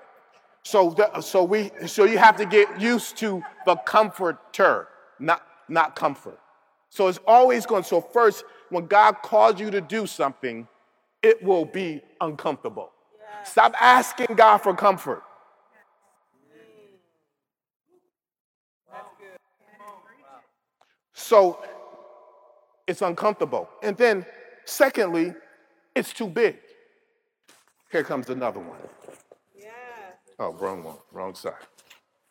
So, 0.63 0.91
the, 0.91 1.21
so 1.23 1.43
we, 1.43 1.71
so 1.87 2.05
you 2.05 2.19
have 2.19 2.37
to 2.37 2.45
get 2.45 2.81
used 2.81 3.17
to 3.19 3.43
the 3.65 3.77
comforter, 3.77 4.89
not, 5.19 5.43
not 5.69 5.97
comfort. 5.97 6.39
So 6.91 7.09
it's 7.09 7.21
always 7.27 7.65
going. 7.65 7.85
So 7.85 8.01
first, 8.01 8.45
when 8.69 8.87
God 8.87 9.17
calls 9.23 9.59
you 9.59 9.71
to 9.71 9.81
do 9.81 10.07
something, 10.07 10.69
it 11.23 11.43
will 11.43 11.65
be 11.65 12.03
uncomfortable. 12.21 12.91
Stop 13.45 13.75
asking 13.81 14.37
God 14.37 14.59
for 14.59 14.75
comfort. 14.75 15.23
So 21.21 21.59
it's 22.87 23.03
uncomfortable. 23.03 23.69
And 23.83 23.97
then, 23.97 24.25
secondly, 24.65 25.35
it's 25.95 26.13
too 26.13 26.27
big. 26.27 26.57
Here 27.93 28.03
comes 28.03 28.31
another 28.31 28.59
one. 28.59 28.79
Yeah. 29.55 29.71
Oh, 30.39 30.53
wrong 30.55 30.83
one, 30.83 30.97
wrong 31.13 31.35
side. 31.35 31.53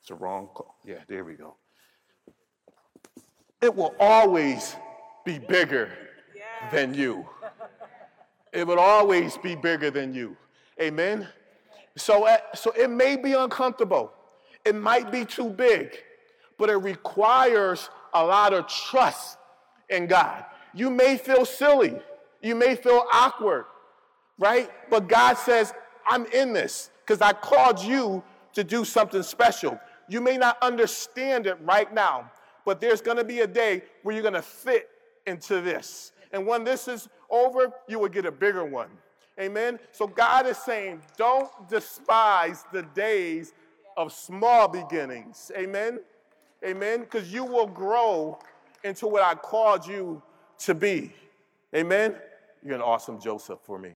It's 0.02 0.10
a 0.10 0.16
wrong 0.16 0.48
call. 0.54 0.76
Yeah, 0.84 0.98
there 1.08 1.24
we 1.24 1.36
go. 1.36 1.56
It 3.62 3.74
will 3.74 3.94
always 4.00 4.76
be 5.24 5.38
bigger 5.38 5.92
yeah. 6.36 6.70
than 6.72 6.94
you. 6.94 7.28
It 8.52 8.66
will 8.66 8.80
always 8.80 9.38
be 9.38 9.56
bigger 9.56 9.92
than 9.92 10.14
you. 10.14 10.36
Amen. 10.82 11.28
So, 11.96 12.26
uh, 12.26 12.38
so 12.56 12.72
it 12.72 12.90
may 12.90 13.18
be 13.18 13.34
uncomfortable. 13.34 14.12
It 14.66 14.76
might 14.76 15.12
be 15.12 15.26
too 15.26 15.50
big, 15.50 15.96
but 16.58 16.70
it 16.70 16.78
requires 16.78 17.90
a 18.14 18.24
lot 18.24 18.54
of 18.54 18.68
trust 18.68 19.38
in 19.90 20.08
God. 20.08 20.46
You 20.74 20.90
may 20.90 21.18
feel 21.18 21.46
silly. 21.46 21.98
You 22.42 22.56
may 22.56 22.76
feel 22.76 23.06
awkward, 23.12 23.66
right? 24.38 24.70
But 24.90 25.08
God 25.08 25.38
says, 25.38 25.74
I'm 26.08 26.26
in 26.28 26.54
this 26.54 26.90
because 27.06 27.22
I 27.22 27.34
called 27.34 27.82
you 27.84 28.24
to 28.54 28.64
do 28.64 28.86
something 28.86 29.24
special. 29.24 29.80
You 30.08 30.22
may 30.22 30.38
not 30.38 30.58
understand 30.62 31.48
it 31.48 31.58
right 31.62 31.94
now, 31.94 32.32
but 32.66 32.80
there's 32.80 33.02
going 33.02 33.18
to 33.18 33.24
be 33.24 33.42
a 33.42 33.48
day 33.48 33.84
where 34.04 34.14
you're 34.14 34.24
going 34.24 34.34
to 34.34 34.42
fit 34.42 34.90
into 35.28 35.62
this. 35.62 36.12
And 36.32 36.48
when 36.48 36.64
this 36.64 36.88
is 36.88 37.10
over, 37.30 37.72
you 37.88 38.00
will 38.00 38.10
get 38.10 38.26
a 38.26 38.32
bigger 38.32 38.64
one. 38.64 38.90
Amen. 39.40 39.80
So 39.92 40.08
God 40.08 40.48
is 40.48 40.58
saying, 40.58 41.02
don't 41.18 41.50
despise 41.70 42.66
the 42.74 42.84
days 42.84 43.54
of 43.96 44.12
small 44.12 44.68
beginnings. 44.68 45.52
Amen. 45.58 46.00
Amen. 46.66 47.02
Because 47.02 47.32
you 47.32 47.44
will 47.44 47.68
grow 47.68 48.40
into 48.84 49.08
what 49.08 49.24
I 49.24 49.36
called 49.36 49.88
you 49.88 50.22
to 50.60 50.76
be. 50.76 51.14
Amen. 51.76 52.16
You're 52.64 52.76
an 52.76 52.82
awesome 52.82 53.20
Joseph 53.20 53.60
for 53.64 53.80
me. 53.80 53.94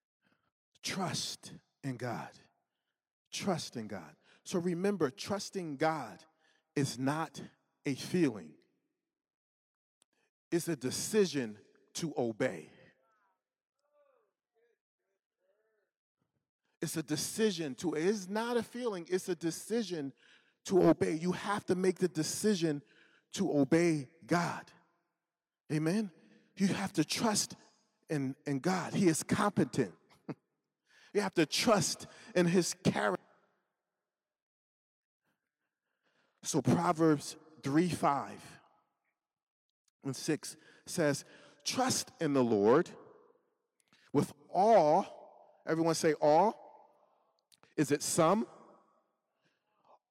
Trust 0.81 1.53
in 1.83 1.95
God. 1.95 2.29
Trust 3.31 3.75
in 3.75 3.87
God. 3.87 4.15
So 4.43 4.59
remember, 4.59 5.09
trusting 5.09 5.77
God 5.77 6.19
is 6.75 6.99
not 6.99 7.41
a 7.85 7.95
feeling, 7.95 8.51
it's 10.51 10.67
a 10.67 10.75
decision 10.75 11.57
to 11.95 12.13
obey. 12.17 12.69
It's 16.81 16.97
a 16.97 17.03
decision 17.03 17.75
to, 17.75 17.93
it's 17.93 18.27
not 18.27 18.57
a 18.57 18.63
feeling, 18.63 19.07
it's 19.09 19.29
a 19.29 19.35
decision 19.35 20.11
to 20.65 20.89
obey. 20.89 21.13
You 21.13 21.31
have 21.33 21.65
to 21.65 21.75
make 21.75 21.99
the 21.99 22.07
decision 22.07 22.81
to 23.33 23.51
obey 23.51 24.07
God. 24.25 24.63
Amen? 25.71 26.11
You 26.57 26.67
have 26.67 26.93
to 26.93 27.03
trust 27.03 27.55
in, 28.09 28.35
in 28.45 28.59
God. 28.59 28.93
He 28.93 29.07
is 29.07 29.23
competent. 29.23 29.93
you 31.13 31.21
have 31.21 31.33
to 31.35 31.45
trust 31.45 32.07
in 32.35 32.45
His 32.45 32.75
character. 32.83 33.21
So 36.43 36.61
Proverbs 36.61 37.37
3 37.63 37.89
5 37.89 38.31
and 40.03 40.15
6 40.15 40.57
says, 40.85 41.25
Trust 41.65 42.11
in 42.19 42.33
the 42.33 42.43
Lord 42.43 42.89
with 44.11 44.31
all, 44.53 45.61
everyone 45.65 45.95
say 45.95 46.13
all, 46.13 46.59
is 47.77 47.91
it 47.91 48.03
some? 48.03 48.45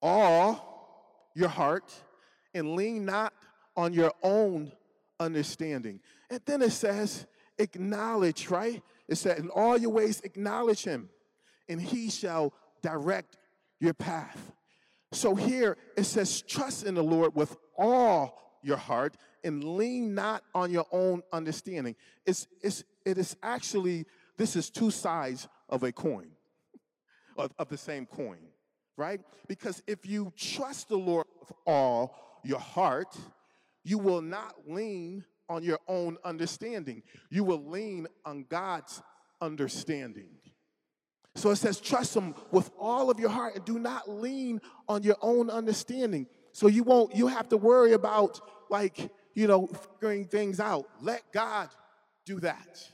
All 0.02 1.30
your 1.35 1.49
heart 1.49 1.92
and 2.54 2.75
lean 2.75 3.04
not 3.04 3.32
on 3.76 3.92
your 3.92 4.12
own 4.23 4.73
understanding. 5.18 6.00
And 6.28 6.40
then 6.44 6.61
it 6.62 6.73
says, 6.73 7.26
acknowledge, 7.59 8.50
right? 8.50 8.82
It 9.09 9.16
said, 9.16 9.38
in 9.38 9.49
all 9.50 9.78
your 9.78 9.90
ways, 9.90 10.21
acknowledge 10.23 10.85
him, 10.85 11.09
and 11.68 11.80
he 11.80 12.11
shall 12.11 12.52
direct 12.82 13.38
your 13.80 13.94
path. 13.94 14.52
So 15.12 15.35
here 15.35 15.76
it 15.97 16.04
says, 16.04 16.42
trust 16.42 16.85
in 16.85 16.94
the 16.94 17.02
Lord 17.02 17.35
with 17.35 17.56
all 17.76 18.38
your 18.62 18.76
heart 18.76 19.16
and 19.44 19.62
lean 19.62 20.14
not 20.14 20.42
on 20.54 20.71
your 20.71 20.87
own 20.92 21.23
understanding. 21.32 21.97
It's, 22.25 22.47
it's, 22.62 22.85
it 23.04 23.18
is 23.18 23.37
actually, 23.42 24.06
this 24.37 24.56
is 24.56 24.71
two 24.71 24.90
sides 24.90 25.49
of 25.68 25.82
a 25.82 25.92
coin 25.92 26.28
of, 27.37 27.52
of 27.59 27.68
the 27.68 27.78
same 27.78 28.06
coin, 28.06 28.38
right? 28.97 29.21
Because 29.49 29.83
if 29.87 30.07
you 30.07 30.33
trust 30.37 30.89
the 30.89 30.97
Lord 30.97 31.27
with 31.41 31.53
all 31.67 32.41
your 32.45 32.59
heart, 32.59 33.17
you 33.85 33.99
will 33.99 34.23
not 34.23 34.55
lean 34.67 35.25
on 35.49 35.63
your 35.63 35.79
own 35.89 36.17
understanding. 36.25 37.03
You 37.31 37.45
will 37.45 37.65
lean 37.65 38.07
on 38.25 38.47
God's 38.49 39.03
understanding. 39.41 40.29
So 41.35 41.51
it 41.51 41.57
says, 41.57 41.81
trust 41.81 42.15
Him 42.15 42.35
with 42.51 42.71
all 42.79 43.11
of 43.11 43.19
your 43.19 43.31
heart 43.31 43.57
and 43.57 43.65
do 43.65 43.79
not 43.79 44.09
lean 44.09 44.61
on 44.89 45.03
your 45.03 45.17
own 45.23 45.51
understanding. 45.51 46.27
So 46.53 46.67
you 46.67 46.83
won't, 46.83 47.17
you 47.17 47.27
have 47.27 47.49
to 47.49 47.57
worry 47.57 47.95
about, 47.95 48.41
like, 48.71 49.11
you 49.35 49.47
know, 49.47 49.67
figuring 49.67 50.27
things 50.27 50.61
out. 50.61 50.87
Let 51.01 51.23
God 51.33 51.71
do 52.27 52.39
that. 52.41 52.87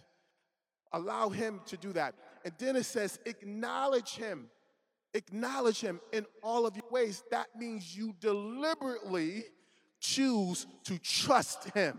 Allow 0.92 1.30
Him 1.30 1.60
to 1.66 1.76
do 1.76 1.92
that. 1.94 2.14
And 2.44 2.54
then 2.58 2.76
it 2.76 2.84
says, 2.84 3.18
acknowledge 3.26 4.16
him. 4.16 4.48
Acknowledge 5.14 5.80
him 5.80 6.00
in 6.12 6.26
all 6.42 6.66
of 6.66 6.76
your 6.76 6.88
ways. 6.90 7.22
That 7.30 7.48
means 7.56 7.96
you 7.96 8.14
deliberately 8.20 9.44
choose 10.00 10.66
to 10.84 10.98
trust 10.98 11.70
him 11.70 11.98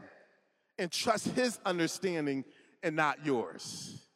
and 0.77 0.91
trust 0.91 1.27
his 1.29 1.59
understanding 1.65 2.45
and 2.83 2.95
not 2.95 3.25
yours. 3.25 4.07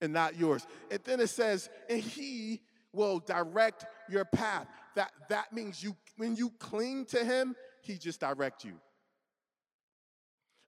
And 0.00 0.12
not 0.12 0.36
yours. 0.36 0.66
And 0.90 1.00
then 1.04 1.20
it 1.20 1.28
says, 1.28 1.70
and 1.88 2.00
he 2.00 2.60
will 2.92 3.18
direct 3.20 3.86
your 4.10 4.24
path. 4.24 4.66
That, 4.94 5.10
that 5.30 5.52
means 5.52 5.82
you 5.82 5.96
when 6.16 6.36
you 6.36 6.50
cling 6.58 7.06
to 7.06 7.24
him, 7.24 7.54
he 7.82 7.98
just 7.98 8.20
direct 8.20 8.64
you. 8.64 8.74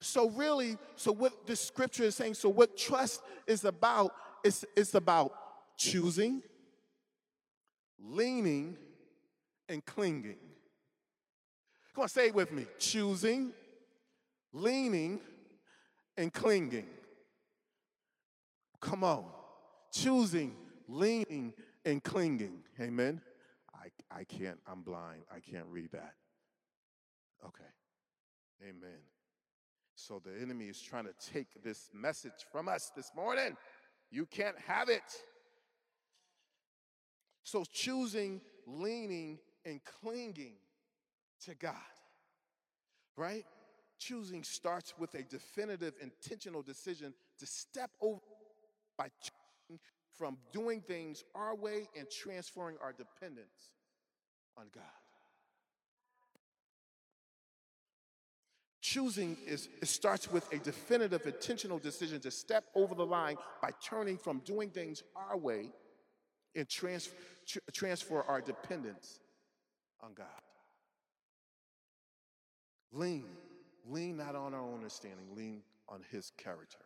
So 0.01 0.31
really, 0.31 0.77
so 0.97 1.13
what 1.13 1.47
the 1.47 1.57
scripture 1.57 2.05
is 2.05 2.15
saying, 2.15 2.35
so 2.35 2.49
what 2.49 2.77
trust 2.77 3.23
is 3.47 3.65
about 3.65 4.13
is 4.45 4.65
it's 4.77 4.95
about 4.95 5.33
choosing, 5.77 6.43
leaning, 8.03 8.77
and 9.69 9.85
clinging. 9.85 10.37
Come 11.95 12.03
on, 12.03 12.09
say 12.09 12.29
it 12.29 12.35
with 12.35 12.53
me. 12.53 12.67
Choosing, 12.79 13.53
leaning, 14.53 15.21
and 16.17 16.33
clinging. 16.33 16.87
Come 18.81 19.05
on. 19.05 19.25
Choosing, 19.93 20.55
leaning, 20.89 21.53
and 21.85 22.03
clinging. 22.03 22.63
Amen. 22.81 23.21
I, 23.75 23.89
I 24.21 24.25
can't, 24.25 24.59
I'm 24.67 24.83
blind. 24.83 25.23
I 25.35 25.41
can't 25.41 25.67
read 25.69 25.91
that. 25.93 26.15
Okay. 27.45 27.65
Amen. 28.63 29.01
So 29.95 30.21
the 30.25 30.41
enemy 30.41 30.67
is 30.67 30.81
trying 30.81 31.05
to 31.05 31.15
take 31.33 31.63
this 31.63 31.91
message 31.93 32.47
from 32.53 32.69
us 32.69 32.93
this 32.95 33.11
morning. 33.17 33.57
You 34.11 34.27
can't 34.27 34.57
have 34.67 34.89
it. 34.89 35.03
So 37.49 37.65
choosing, 37.73 38.43
leaning, 38.67 39.39
and 39.65 39.81
clinging 40.03 40.57
to 41.47 41.55
God, 41.55 41.73
right? 43.17 43.47
Choosing 43.99 44.43
starts 44.45 44.93
with 44.99 45.15
a 45.15 45.23
definitive, 45.23 45.95
intentional 46.03 46.61
decision 46.61 47.15
to 47.39 47.47
step 47.47 47.91
over 48.03 48.21
by 48.99 49.09
from 50.19 50.37
doing 50.53 50.83
things 50.83 51.25
our 51.35 51.55
way 51.55 51.89
and 51.97 52.07
transferring 52.11 52.77
our 52.83 52.93
dependence 52.93 53.73
on 54.59 54.67
God. 54.75 54.85
Choosing 58.83 59.39
is 59.47 59.71
it 59.81 59.89
starts 59.89 60.31
with 60.31 60.53
a 60.53 60.59
definitive, 60.59 61.25
intentional 61.25 61.79
decision 61.79 62.21
to 62.21 62.31
step 62.31 62.65
over 62.75 62.95
the 62.95 63.07
line 63.07 63.37
by 63.63 63.71
turning 63.83 64.19
from 64.19 64.41
doing 64.41 64.69
things 64.69 65.03
our 65.17 65.39
way 65.39 65.73
and 66.55 66.69
trans, 66.69 67.11
tr- 67.47 67.59
transfer 67.73 68.23
our 68.23 68.41
dependence 68.41 69.21
on 70.03 70.15
God. 70.15 70.27
Lean, 72.93 73.25
lean 73.87 74.17
not 74.17 74.35
on 74.35 74.55
our 74.55 74.61
own 74.61 74.75
understanding, 74.75 75.27
lean 75.35 75.63
on 75.89 76.03
His 76.11 76.33
character. 76.37 76.79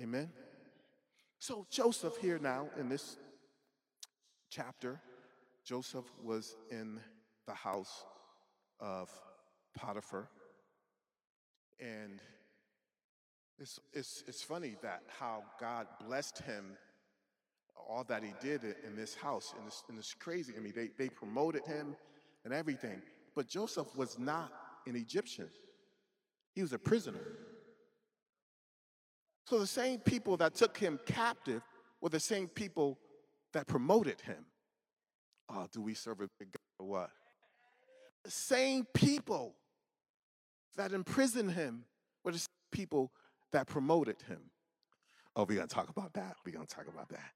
Amen. 0.00 0.30
So 1.38 1.66
Joseph 1.70 2.16
here 2.18 2.38
now 2.38 2.68
in 2.78 2.88
this 2.88 3.16
chapter 4.50 5.00
Joseph 5.66 6.04
was 6.22 6.54
in 6.70 7.00
the 7.48 7.54
house 7.54 8.04
of 8.78 9.10
Potiphar. 9.76 10.28
And 11.80 12.20
it's, 13.58 13.80
it's, 13.92 14.22
it's 14.28 14.42
funny 14.42 14.76
that 14.82 15.02
how 15.18 15.42
God 15.60 15.88
blessed 16.06 16.38
him, 16.38 16.76
all 17.88 18.04
that 18.04 18.22
he 18.22 18.32
did 18.40 18.62
in 18.86 18.96
this 18.96 19.14
house, 19.14 19.54
and 19.56 19.66
it's, 19.66 19.84
and 19.88 19.98
it's 19.98 20.14
crazy. 20.14 20.54
I 20.56 20.60
mean, 20.60 20.72
they, 20.74 20.90
they 20.98 21.08
promoted 21.08 21.64
him 21.64 21.96
and 22.44 22.52
everything. 22.52 23.00
But 23.34 23.48
Joseph 23.48 23.94
was 23.96 24.18
not 24.18 24.52
an 24.86 24.96
Egyptian, 24.96 25.48
he 26.54 26.62
was 26.62 26.72
a 26.72 26.78
prisoner. 26.78 27.20
So 29.46 29.60
the 29.60 29.66
same 29.66 30.00
people 30.00 30.36
that 30.38 30.54
took 30.54 30.76
him 30.76 30.98
captive 31.06 31.62
were 32.00 32.08
the 32.08 32.18
same 32.18 32.48
people 32.48 32.98
that 33.52 33.68
promoted 33.68 34.20
him. 34.20 34.44
Oh, 35.48 35.68
do 35.72 35.80
we 35.80 35.94
serve 35.94 36.20
a 36.20 36.28
big 36.38 36.50
God 36.50 36.84
or 36.84 36.86
what? 36.88 37.10
The 38.24 38.30
same 38.32 38.84
people 38.92 39.54
that 40.76 40.92
imprisoned 40.92 41.52
him 41.52 41.84
were 42.24 42.32
the 42.32 42.38
same 42.38 42.46
people 42.72 43.12
that 43.52 43.68
promoted 43.68 44.16
him. 44.26 44.40
Oh, 45.36 45.44
we're 45.44 45.56
gonna 45.56 45.68
talk 45.68 45.90
about 45.90 46.12
that. 46.14 46.36
We're 46.44 46.52
gonna 46.52 46.66
talk 46.66 46.88
about 46.88 47.08
that. 47.10 47.30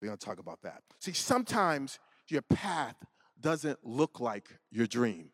We're 0.00 0.08
gonna 0.08 0.16
talk 0.16 0.38
about 0.38 0.62
that. 0.62 0.82
See, 1.00 1.12
sometimes 1.12 1.98
your 2.28 2.42
path 2.42 2.96
doesn't 3.40 3.84
look 3.84 4.20
like 4.20 4.48
your 4.70 4.86
dream. 4.86 5.30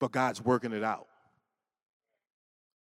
But 0.00 0.12
God's 0.12 0.42
working 0.42 0.72
it 0.72 0.84
out. 0.84 1.06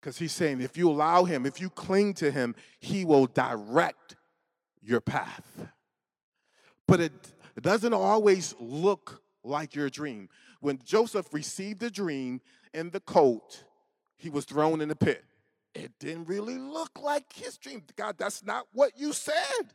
Because 0.00 0.18
he's 0.18 0.32
saying 0.32 0.60
if 0.60 0.76
you 0.76 0.90
allow 0.90 1.24
him, 1.24 1.44
if 1.46 1.60
you 1.60 1.70
cling 1.70 2.14
to 2.14 2.30
him, 2.30 2.54
he 2.78 3.04
will 3.04 3.26
direct 3.26 4.16
your 4.80 5.00
path. 5.00 5.68
But 6.86 7.00
it, 7.00 7.12
it 7.56 7.62
doesn't 7.62 7.92
always 7.92 8.54
look 8.60 9.22
like 9.42 9.74
your 9.74 9.90
dream. 9.90 10.28
When 10.60 10.78
Joseph 10.84 11.32
received 11.32 11.80
the 11.80 11.90
dream 11.90 12.40
in 12.72 12.90
the 12.90 13.00
coat, 13.00 13.64
he 14.16 14.30
was 14.30 14.44
thrown 14.44 14.80
in 14.80 14.88
the 14.88 14.96
pit. 14.96 15.24
It 15.74 15.92
didn't 16.00 16.26
really 16.26 16.58
look 16.58 16.98
like 17.00 17.32
his 17.32 17.56
dream. 17.56 17.82
God, 17.96 18.16
that's 18.18 18.44
not 18.44 18.66
what 18.72 18.92
you 18.98 19.12
said. 19.12 19.74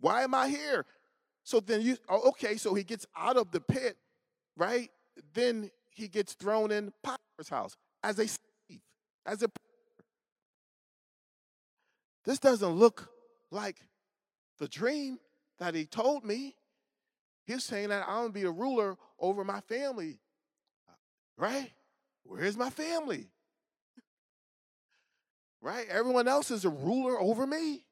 Why 0.00 0.22
am 0.22 0.34
I 0.34 0.48
here? 0.48 0.86
So 1.44 1.60
then 1.60 1.82
you, 1.82 1.96
oh, 2.08 2.28
okay, 2.30 2.56
so 2.56 2.74
he 2.74 2.84
gets 2.84 3.06
out 3.16 3.36
of 3.36 3.50
the 3.50 3.60
pit, 3.60 3.96
right? 4.56 4.90
Then 5.34 5.70
he 5.90 6.08
gets 6.08 6.34
thrown 6.34 6.70
in 6.70 6.92
Potiphar's 7.02 7.48
house 7.48 7.76
as 8.02 8.18
a 8.18 8.26
slave, 8.26 8.80
as 9.26 9.42
a. 9.42 9.48
This 12.24 12.38
doesn't 12.38 12.72
look 12.72 13.08
like 13.50 13.80
the 14.58 14.68
dream 14.68 15.18
that 15.58 15.74
he 15.74 15.86
told 15.86 16.24
me. 16.24 16.54
He's 17.46 17.64
saying 17.64 17.88
that 17.88 18.04
I'm 18.06 18.22
gonna 18.22 18.30
be 18.30 18.44
a 18.44 18.50
ruler 18.50 18.96
over 19.18 19.44
my 19.44 19.60
family, 19.62 20.20
right? 21.36 21.70
Where's 22.22 22.56
my 22.56 22.70
family? 22.70 23.26
Right? 25.62 25.86
Everyone 25.88 26.26
else 26.26 26.50
is 26.50 26.64
a 26.64 26.70
ruler 26.70 27.20
over 27.20 27.46
me. 27.46 27.84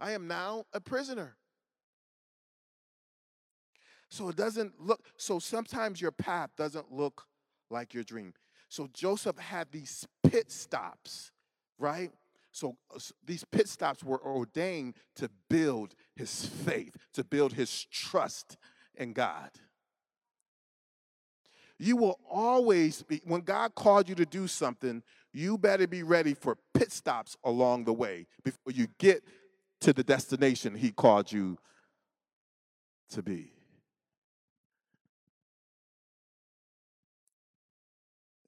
I 0.00 0.12
am 0.12 0.26
now 0.26 0.64
a 0.72 0.80
prisoner. 0.80 1.36
So 4.08 4.28
it 4.28 4.36
doesn't 4.36 4.80
look, 4.80 5.04
so 5.16 5.38
sometimes 5.38 6.00
your 6.00 6.10
path 6.10 6.50
doesn't 6.56 6.92
look 6.92 7.26
like 7.70 7.94
your 7.94 8.04
dream. 8.04 8.34
So 8.68 8.88
Joseph 8.92 9.38
had 9.38 9.70
these 9.70 10.06
pit 10.22 10.50
stops, 10.50 11.30
right? 11.78 12.10
So 12.52 12.76
uh, 12.94 12.98
these 13.24 13.44
pit 13.44 13.68
stops 13.68 14.04
were 14.04 14.22
ordained 14.22 14.96
to 15.16 15.30
build 15.48 15.94
his 16.14 16.46
faith, 16.46 16.96
to 17.14 17.24
build 17.24 17.54
his 17.54 17.86
trust 17.90 18.56
in 18.94 19.12
God. 19.14 19.50
You 21.78 21.96
will 21.96 22.20
always 22.30 23.02
be, 23.02 23.22
when 23.24 23.40
God 23.40 23.74
called 23.74 24.08
you 24.08 24.14
to 24.16 24.26
do 24.26 24.46
something, 24.46 25.02
you 25.32 25.58
better 25.58 25.86
be 25.86 26.02
ready 26.02 26.34
for 26.34 26.58
pit 26.74 26.92
stops 26.92 27.36
along 27.44 27.84
the 27.84 27.92
way 27.92 28.26
before 28.44 28.72
you 28.72 28.88
get 28.98 29.22
to 29.80 29.92
the 29.92 30.04
destination 30.04 30.74
he 30.74 30.90
called 30.90 31.32
you 31.32 31.58
to 33.10 33.22
be. 33.22 33.52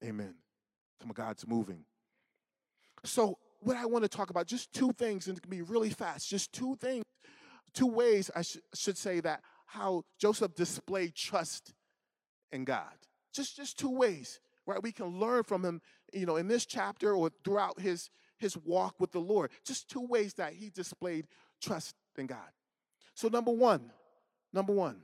Amen. 0.04 0.34
Come 1.00 1.10
on, 1.10 1.14
God's 1.14 1.46
moving. 1.46 1.84
So, 3.04 3.38
what 3.60 3.76
I 3.76 3.86
want 3.86 4.04
to 4.04 4.08
talk 4.08 4.30
about, 4.30 4.46
just 4.46 4.72
two 4.72 4.92
things, 4.92 5.26
and 5.26 5.38
it 5.38 5.40
can 5.40 5.50
be 5.50 5.62
really 5.62 5.90
fast, 5.90 6.28
just 6.28 6.52
two 6.52 6.76
things, 6.76 7.04
two 7.72 7.86
ways 7.86 8.30
I 8.36 8.42
sh- 8.42 8.58
should 8.74 8.98
say 8.98 9.20
that 9.20 9.40
how 9.66 10.04
Joseph 10.20 10.54
displayed 10.54 11.14
trust 11.14 11.72
in 12.52 12.64
God. 12.64 12.92
Just, 13.34 13.56
just 13.56 13.78
two 13.78 13.90
ways, 13.90 14.40
right? 14.66 14.82
We 14.82 14.92
can 14.92 15.18
learn 15.18 15.42
from 15.42 15.64
him, 15.64 15.80
you 16.14 16.26
know, 16.26 16.36
in 16.36 16.48
this 16.48 16.64
chapter 16.64 17.14
or 17.14 17.30
throughout 17.44 17.80
his, 17.80 18.10
his 18.38 18.56
walk 18.56 18.94
with 18.98 19.12
the 19.12 19.20
Lord. 19.20 19.50
Just 19.64 19.88
two 19.88 20.06
ways 20.06 20.34
that 20.34 20.54
he 20.54 20.70
displayed 20.70 21.26
trust 21.60 21.94
in 22.16 22.26
God. 22.26 22.38
So, 23.14 23.28
number 23.28 23.50
one, 23.50 23.92
number 24.52 24.72
one, 24.72 25.02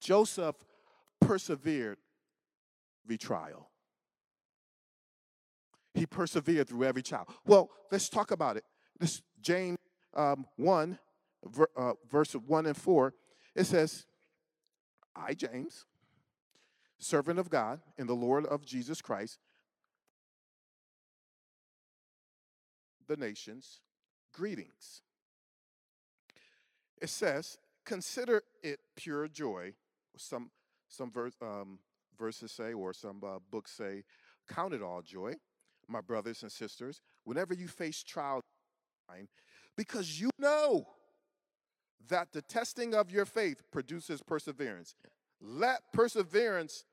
Joseph 0.00 0.56
persevered 1.20 1.98
the 3.06 3.16
trial. 3.16 3.70
He 5.94 6.06
persevered 6.06 6.68
through 6.68 6.84
every 6.84 7.02
trial. 7.02 7.28
Well, 7.46 7.70
let's 7.92 8.08
talk 8.08 8.30
about 8.30 8.56
it. 8.56 8.64
This 8.98 9.22
James 9.40 9.78
um, 10.14 10.46
1, 10.56 10.98
ver, 11.44 11.68
uh, 11.76 11.92
verse 12.10 12.32
1 12.32 12.66
and 12.66 12.76
4, 12.76 13.14
it 13.54 13.64
says, 13.64 14.06
I, 15.14 15.34
James, 15.34 15.84
servant 16.98 17.38
of 17.38 17.50
God 17.50 17.80
and 17.98 18.08
the 18.08 18.14
Lord 18.14 18.46
of 18.46 18.64
Jesus 18.64 19.00
Christ, 19.00 19.38
the 23.06 23.16
nations, 23.16 23.80
greetings. 24.32 25.02
It 27.00 27.08
says, 27.08 27.58
consider 27.84 28.42
it 28.62 28.80
pure 28.96 29.28
joy. 29.28 29.74
Some, 30.16 30.50
some 30.88 31.10
verse, 31.10 31.34
um, 31.42 31.78
verses 32.18 32.52
say, 32.52 32.72
or 32.72 32.92
some 32.92 33.22
uh, 33.24 33.38
books 33.50 33.72
say, 33.72 34.04
count 34.48 34.74
it 34.74 34.82
all 34.82 35.02
joy 35.02 35.34
my 35.88 36.00
brothers 36.00 36.42
and 36.42 36.50
sisters, 36.50 37.00
whenever 37.24 37.54
you 37.54 37.68
face 37.68 38.02
trial, 38.02 38.40
because 39.76 40.20
you 40.20 40.30
know 40.38 40.86
that 42.08 42.32
the 42.32 42.42
testing 42.42 42.94
of 42.94 43.10
your 43.10 43.24
faith 43.24 43.62
produces 43.70 44.22
perseverance. 44.22 44.94
Let 45.40 45.80
perseverance 45.92 46.84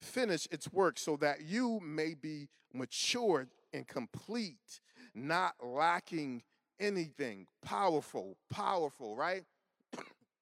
finish 0.00 0.46
its 0.50 0.72
work 0.72 0.98
so 0.98 1.16
that 1.16 1.42
you 1.42 1.80
may 1.80 2.14
be 2.14 2.48
mature 2.72 3.48
and 3.72 3.86
complete, 3.86 4.80
not 5.14 5.54
lacking 5.62 6.42
anything. 6.78 7.46
Powerful, 7.62 8.36
powerful, 8.50 9.16
right? 9.16 9.44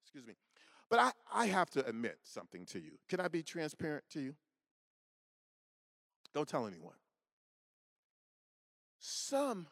Excuse 0.02 0.26
me. 0.26 0.34
But 0.90 1.00
I, 1.00 1.10
I 1.32 1.46
have 1.46 1.70
to 1.70 1.86
admit 1.86 2.18
something 2.22 2.64
to 2.66 2.78
you. 2.78 2.92
Can 3.08 3.20
I 3.20 3.28
be 3.28 3.42
transparent 3.42 4.04
to 4.12 4.20
you? 4.20 4.34
Don't 6.34 6.48
tell 6.48 6.66
anyone. 6.66 6.94
Some 8.98 9.66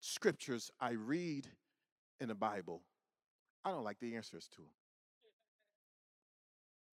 scriptures 0.00 0.70
I 0.80 0.90
read 0.90 1.46
in 2.20 2.28
the 2.28 2.34
Bible, 2.34 2.82
I 3.64 3.70
don't 3.70 3.84
like 3.84 3.98
the 4.00 4.16
answers 4.16 4.48
to 4.52 4.58
them. 4.58 4.70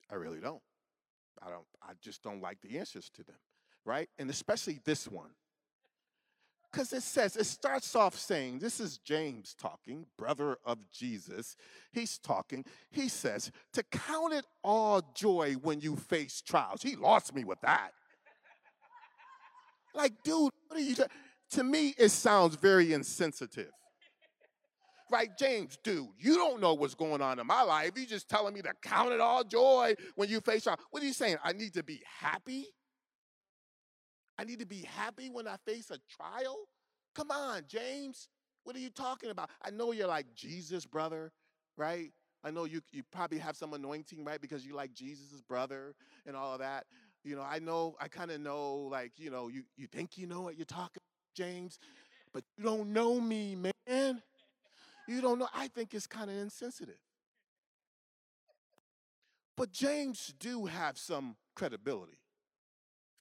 I 0.09 0.15
really 0.15 0.39
don't. 0.39 0.61
I 1.41 1.49
don't 1.49 1.65
I 1.81 1.93
just 2.01 2.23
don't 2.23 2.41
like 2.41 2.61
the 2.61 2.77
answers 2.77 3.09
to 3.15 3.23
them, 3.23 3.35
right? 3.85 4.09
And 4.17 4.29
especially 4.29 4.79
this 4.83 5.07
one. 5.07 5.31
Cuz 6.75 6.91
it 6.91 7.03
says 7.03 7.37
it 7.37 7.45
starts 7.45 7.95
off 7.95 8.17
saying 8.17 8.59
this 8.59 8.81
is 8.81 8.97
James 8.97 9.55
talking, 9.57 10.05
brother 10.17 10.57
of 10.65 10.77
Jesus. 10.91 11.55
He's 11.93 12.17
talking. 12.17 12.65
He 12.91 13.07
says 13.07 13.49
to 13.71 13.83
count 13.83 14.33
it 14.33 14.45
all 14.61 15.01
joy 15.15 15.53
when 15.53 15.79
you 15.79 15.95
face 15.95 16.41
trials. 16.41 16.81
He 16.81 16.97
lost 16.97 17.33
me 17.33 17.45
with 17.45 17.61
that. 17.61 17.91
Like, 19.93 20.21
dude, 20.23 20.51
what 20.67 20.77
are 20.77 20.79
you 20.79 20.95
to 21.51 21.63
me, 21.63 21.95
it 21.97 22.09
sounds 22.09 22.55
very 22.55 22.91
insensitive. 22.91 23.71
Right, 25.09 25.29
James, 25.37 25.77
dude, 25.83 26.07
you 26.19 26.35
don't 26.35 26.59
know 26.59 26.73
what's 26.73 26.95
going 26.95 27.21
on 27.21 27.39
in 27.39 27.47
my 27.47 27.61
life. 27.61 27.91
You're 27.95 28.05
just 28.05 28.27
telling 28.27 28.53
me 28.53 28.61
to 28.63 28.73
count 28.81 29.13
it 29.13 29.21
all 29.21 29.45
joy 29.45 29.93
when 30.15 30.27
you 30.27 30.41
face 30.41 30.63
trial. 30.63 30.79
What 30.89 31.01
are 31.03 31.05
you 31.05 31.13
saying? 31.13 31.37
I 31.43 31.53
need 31.53 31.75
to 31.75 31.83
be 31.83 32.01
happy? 32.19 32.67
I 34.37 34.43
need 34.43 34.59
to 34.59 34.65
be 34.65 34.81
happy 34.81 35.29
when 35.29 35.47
I 35.47 35.55
face 35.65 35.91
a 35.91 35.99
trial? 36.15 36.67
Come 37.13 37.31
on, 37.31 37.63
James. 37.67 38.27
What 38.63 38.75
are 38.75 38.79
you 38.79 38.89
talking 38.89 39.29
about? 39.29 39.49
I 39.63 39.69
know 39.69 39.91
you're 39.91 40.07
like 40.07 40.33
Jesus, 40.35 40.85
brother, 40.85 41.31
right? 41.77 42.11
I 42.43 42.51
know 42.51 42.65
you, 42.65 42.81
you 42.91 43.03
probably 43.11 43.37
have 43.39 43.55
some 43.55 43.73
anointing, 43.73 44.23
right? 44.23 44.41
Because 44.41 44.65
you 44.65 44.75
like 44.75 44.93
Jesus' 44.93 45.41
brother 45.41 45.95
and 46.25 46.35
all 46.35 46.53
of 46.53 46.59
that. 46.59 46.85
You 47.23 47.35
know, 47.35 47.41
I 47.41 47.59
know, 47.59 47.95
I 47.99 48.07
kind 48.07 48.31
of 48.31 48.39
know, 48.41 48.87
like, 48.91 49.13
you 49.17 49.31
know, 49.31 49.47
you, 49.47 49.63
you 49.77 49.87
think 49.87 50.17
you 50.17 50.27
know 50.27 50.41
what 50.41 50.57
you're 50.57 50.65
talking 50.65 51.01
James, 51.35 51.79
but 52.33 52.43
you 52.57 52.63
don't 52.63 52.93
know 52.93 53.19
me, 53.19 53.55
man. 53.55 54.21
You 55.07 55.21
don't 55.21 55.37
know. 55.37 55.49
I 55.53 55.67
think 55.67 55.93
it's 55.93 56.07
kind 56.07 56.29
of 56.29 56.37
insensitive. 56.37 56.99
But 59.55 59.71
James 59.71 60.33
do 60.39 60.65
have 60.65 60.97
some 60.97 61.35
credibility. 61.55 62.19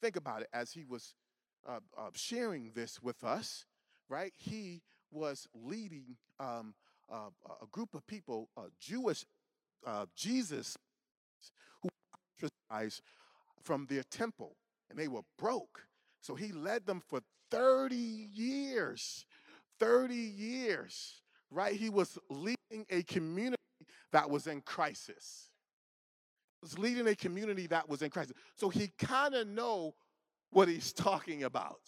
Think 0.01 0.17
about 0.17 0.43
it 0.43 0.49
as 0.53 0.73
he 0.73 0.85
was 0.85 1.15
uh, 1.67 1.81
uh, 1.97 2.11
sharing 2.15 2.73
this 2.75 3.01
with 3.03 3.25
us, 3.25 3.65
right? 4.09 4.33
He 4.37 4.83
was 5.11 5.47
leading 5.55 6.17
um, 6.39 6.75
uh, 7.11 7.31
a 7.63 7.67
group 7.71 7.95
of 7.95 8.07
people, 8.07 8.49
Jewish 8.81 9.25
uh, 9.87 10.07
Jesus, 10.17 10.77
who 11.83 11.89
ostracized 12.43 13.03
from 13.63 13.87
their 13.89 14.03
temple, 14.03 14.57
and 14.91 14.99
they 14.99 15.09
were 15.09 15.23
broke. 15.39 15.87
So 16.21 16.35
he 16.35 16.53
led 16.53 16.87
them 16.87 17.01
for 17.01 17.21
30 17.51 17.97
years. 17.97 19.25
30 19.79 20.15
years, 20.15 21.21
right? 21.51 21.75
He 21.75 21.91
was 21.91 22.19
leading 22.31 22.87
a 22.91 23.03
community 23.03 23.57
that 24.13 24.31
was 24.31 24.47
in 24.47 24.61
crisis. 24.61 25.51
Was 26.64 26.79
leading 26.79 27.07
a 27.09 27.14
community 27.14 27.66
that 27.66 27.90
was 27.90 28.00
in 28.00 28.09
crisis. 28.09 28.33
So 28.57 28.70
he 28.70 28.88
kind 28.98 29.35
of 29.35 29.46
know 29.46 29.94
what 30.50 30.66
he's 30.66 30.92
talking 30.94 31.42
about. 31.42 31.81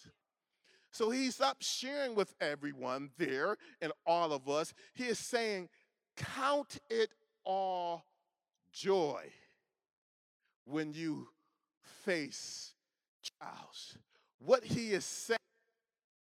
So 0.91 1.09
he's 1.09 1.41
up 1.41 1.57
sharing 1.61 2.13
with 2.13 2.35
everyone 2.39 3.09
there 3.17 3.57
and 3.81 3.91
all 4.05 4.31
of 4.31 4.47
us. 4.47 4.75
He 4.93 5.05
is 5.05 5.17
saying, 5.17 5.69
Count 6.15 6.77
it 6.91 7.09
all 7.43 8.05
joy 8.71 9.23
when 10.65 10.93
you 10.93 11.27
face 12.05 12.73
trials. 13.39 13.97
What 14.37 14.63
he 14.63 14.91
is 14.91 15.05
saying 15.05 15.39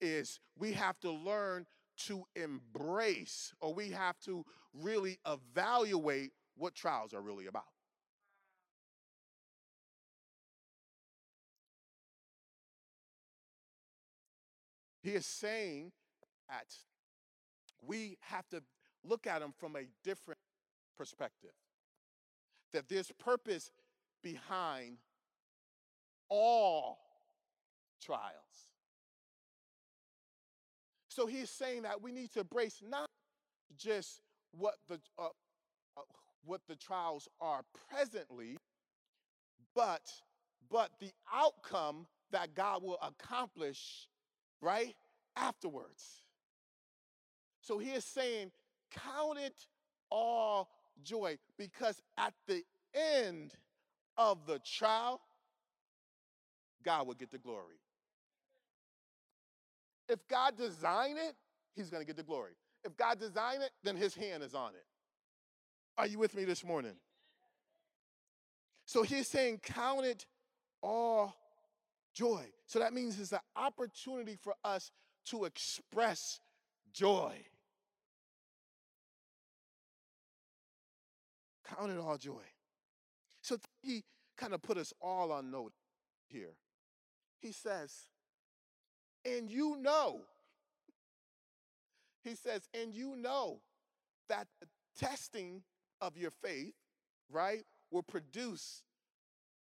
is 0.03 0.41
we 0.59 0.73
have 0.73 1.01
to 1.01 1.11
learn 1.11 1.65
to 2.07 2.27
embrace 2.37 3.55
or 3.61 3.73
we 3.73 3.93
have 3.93 4.19
to 4.21 4.45
really 4.75 5.19
evaluate 5.27 6.33
what 6.55 6.75
trials 6.75 7.15
are 7.15 7.23
really 7.23 7.47
about. 7.47 7.72
He 15.03 15.11
is 15.11 15.27
saying 15.27 15.93
that 16.49 16.75
we 17.85 18.17
have 18.21 18.49
to 18.51 18.63
look 19.05 19.27
at 19.27 19.41
them 19.41 19.53
from 19.59 19.77
a 19.77 19.83
different 20.05 20.39
perspective. 20.97 21.51
That 22.73 22.89
there's 22.89 23.11
purpose 23.19 23.71
behind 24.23 24.99
all 26.29 26.99
trials. 28.01 28.71
So 31.09 31.27
he's 31.27 31.51
saying 31.51 31.83
that 31.83 32.01
we 32.01 32.13
need 32.13 32.33
to 32.33 32.41
embrace 32.41 32.81
not 32.89 33.07
just 33.77 34.23
what 34.53 34.77
the 34.89 34.99
uh, 35.19 35.27
uh, 35.97 36.01
what 36.45 36.63
the 36.69 36.77
trials 36.77 37.29
are 37.41 37.63
presently, 37.91 38.57
but 39.75 40.11
but 40.71 40.91
the 41.01 41.11
outcome 41.33 42.07
that 42.31 42.55
God 42.55 42.83
will 42.83 42.99
accomplish 43.03 44.09
right? 44.63 44.95
Afterwards. 45.37 46.23
So 47.61 47.79
he 47.79 47.91
is 47.91 48.05
saying, 48.05 48.51
Count 48.91 49.39
it 49.39 49.67
all 50.11 50.69
joy 51.03 51.39
because 51.59 52.01
at 52.19 52.35
the 52.47 52.63
end 52.95 53.53
of 54.17 54.47
the 54.47 54.59
trial, 54.59 55.21
God 56.85 57.07
will 57.07 57.15
get 57.15 57.31
the 57.31 57.39
glory. 57.39 57.77
If 60.09 60.27
God 60.29 60.57
designed 60.59 61.19
it, 61.19 61.35
he's 61.75 61.89
going 61.89 62.03
to 62.03 62.07
get 62.07 62.17
the 62.17 62.23
glory. 62.23 62.53
If 62.85 62.97
God 62.97 63.19
designed 63.19 63.63
it, 63.63 63.71
then 63.83 63.97
his 63.97 64.15
hand 64.15 64.43
is 64.43 64.55
on 64.55 64.71
it. 64.75 64.85
Are 65.97 66.07
you 66.07 66.19
with 66.19 66.35
me 66.35 66.45
this 66.45 66.65
morning? 66.65 66.95
So 68.85 69.03
he's 69.03 69.29
saying, 69.29 69.61
Count 69.63 70.05
it 70.05 70.27
all 70.83 71.35
joy. 72.13 72.45
So 72.67 72.79
that 72.79 72.93
means 72.93 73.19
it's 73.19 73.33
an 73.33 73.41
opportunity 73.57 74.37
for 74.41 74.55
us 74.65 74.91
to 75.27 75.45
express 75.45 76.41
joy. 76.93 77.35
Count 81.69 81.91
it 81.91 81.99
all 81.99 82.19
joy. 82.19 82.43
So 83.41 83.57
he 83.83 84.05
kind 84.37 84.55
of 84.55 84.63
put 84.63 84.77
us 84.79 84.93
all 85.01 85.33
on 85.33 85.51
note 85.51 85.73
here. 86.29 86.55
He 87.41 87.53
says, 87.53 88.07
and 89.25 89.51
you 89.51 89.77
know, 89.81 90.21
he 92.23 92.35
says, 92.35 92.69
and 92.73 92.95
you 92.95 93.17
know 93.17 93.61
that 94.29 94.47
the 94.61 94.67
testing 94.99 95.63
of 96.01 96.17
your 96.17 96.31
faith, 96.31 96.75
right, 97.31 97.65
will 97.91 98.03
produce 98.03 98.83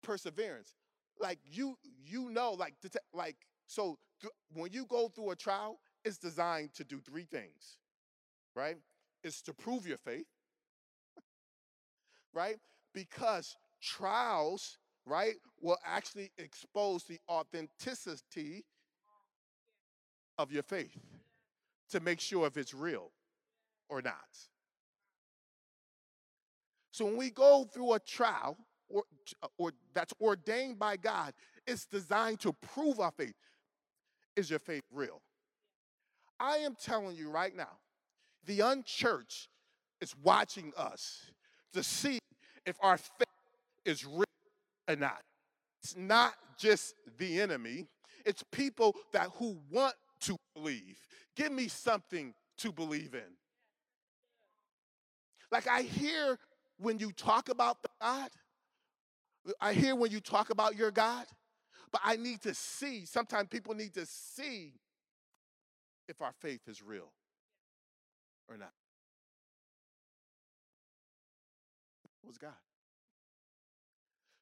perseverance 0.04 0.74
like 1.20 1.40
you 1.44 1.78
you 2.06 2.30
know 2.30 2.54
like 2.54 2.76
like 3.14 3.38
so 3.68 3.98
th- 4.22 4.34
when 4.54 4.72
you 4.72 4.86
go 4.86 5.08
through 5.10 5.32
a 5.32 5.36
trial 5.36 5.80
it's 6.04 6.18
designed 6.18 6.74
to 6.74 6.84
do 6.84 7.00
three 7.00 7.26
things 7.26 7.78
right? 8.56 8.78
It's 9.24 9.42
to 9.44 9.54
prove 9.54 9.88
your 9.88 9.98
faith 9.98 10.28
right? 12.34 12.58
Because 12.94 13.56
trials 13.82 14.78
right 15.06 15.36
will 15.62 15.78
actually 15.86 16.32
expose 16.38 17.04
the 17.06 17.20
authenticity 17.30 18.66
of 20.38 20.52
your 20.52 20.64
faith 20.64 20.98
to 21.90 22.00
make 22.00 22.20
sure 22.20 22.46
if 22.48 22.58
it's 22.58 22.74
real 22.74 23.12
or 23.90 24.02
not. 24.02 24.14
So 26.92 27.06
when 27.06 27.18
we 27.18 27.30
go 27.30 27.66
through 27.66 27.94
a 27.94 28.00
trial 28.00 28.58
or, 28.96 29.04
or 29.58 29.72
that's 29.94 30.14
ordained 30.22 30.80
by 30.80 30.98
God. 30.98 31.34
It's 31.68 31.86
designed 31.86 32.40
to 32.42 32.54
prove 32.54 33.00
our 33.00 33.12
faith. 33.12 33.34
Is 34.36 34.50
your 34.50 34.60
faith 34.60 34.84
real? 34.92 35.22
I 36.40 36.58
am 36.58 36.76
telling 36.82 37.16
you 37.16 37.30
right 37.30 37.56
now, 37.56 37.78
the 38.46 38.62
unchurched 38.62 39.50
is 40.02 40.14
watching 40.24 40.74
us 40.78 41.32
to 41.74 41.84
see 41.84 42.20
if 42.66 42.76
our 42.82 42.98
faith 42.98 43.28
is 43.86 44.06
real 44.06 44.26
or 44.90 44.96
not. 44.96 45.22
It's 45.82 45.96
not 45.96 46.34
just 46.58 46.96
the 47.18 47.42
enemy, 47.42 47.88
it's 48.26 48.44
people 48.52 48.96
that 49.14 49.30
who 49.36 49.58
want 49.72 49.96
to 50.22 50.36
believe. 50.56 51.00
Give 51.36 51.52
me 51.52 51.68
something 51.68 52.34
to 52.58 52.72
believe 52.72 53.14
in. 53.14 53.36
Like 55.52 55.68
I 55.68 55.84
hear 55.84 56.38
when 56.80 57.00
you 57.00 57.12
talk 57.12 57.50
about 57.50 57.78
God, 58.02 58.30
I 59.62 59.74
hear 59.74 59.96
when 59.96 60.12
you 60.12 60.20
talk 60.20 60.50
about 60.50 60.76
your 60.76 60.92
God, 60.92 61.26
but 61.92 62.02
I 62.04 62.16
need 62.16 62.42
to 62.42 62.54
see. 62.54 63.06
Sometimes 63.06 63.50
people 63.50 63.74
need 63.74 63.94
to 63.94 64.06
see 64.06 64.74
if 66.08 66.22
our 66.22 66.34
faith 66.40 66.62
is 66.68 66.82
real 66.82 67.12
or 68.50 68.58
not. 68.58 68.72
Was 72.26 72.38
God. 72.38 72.54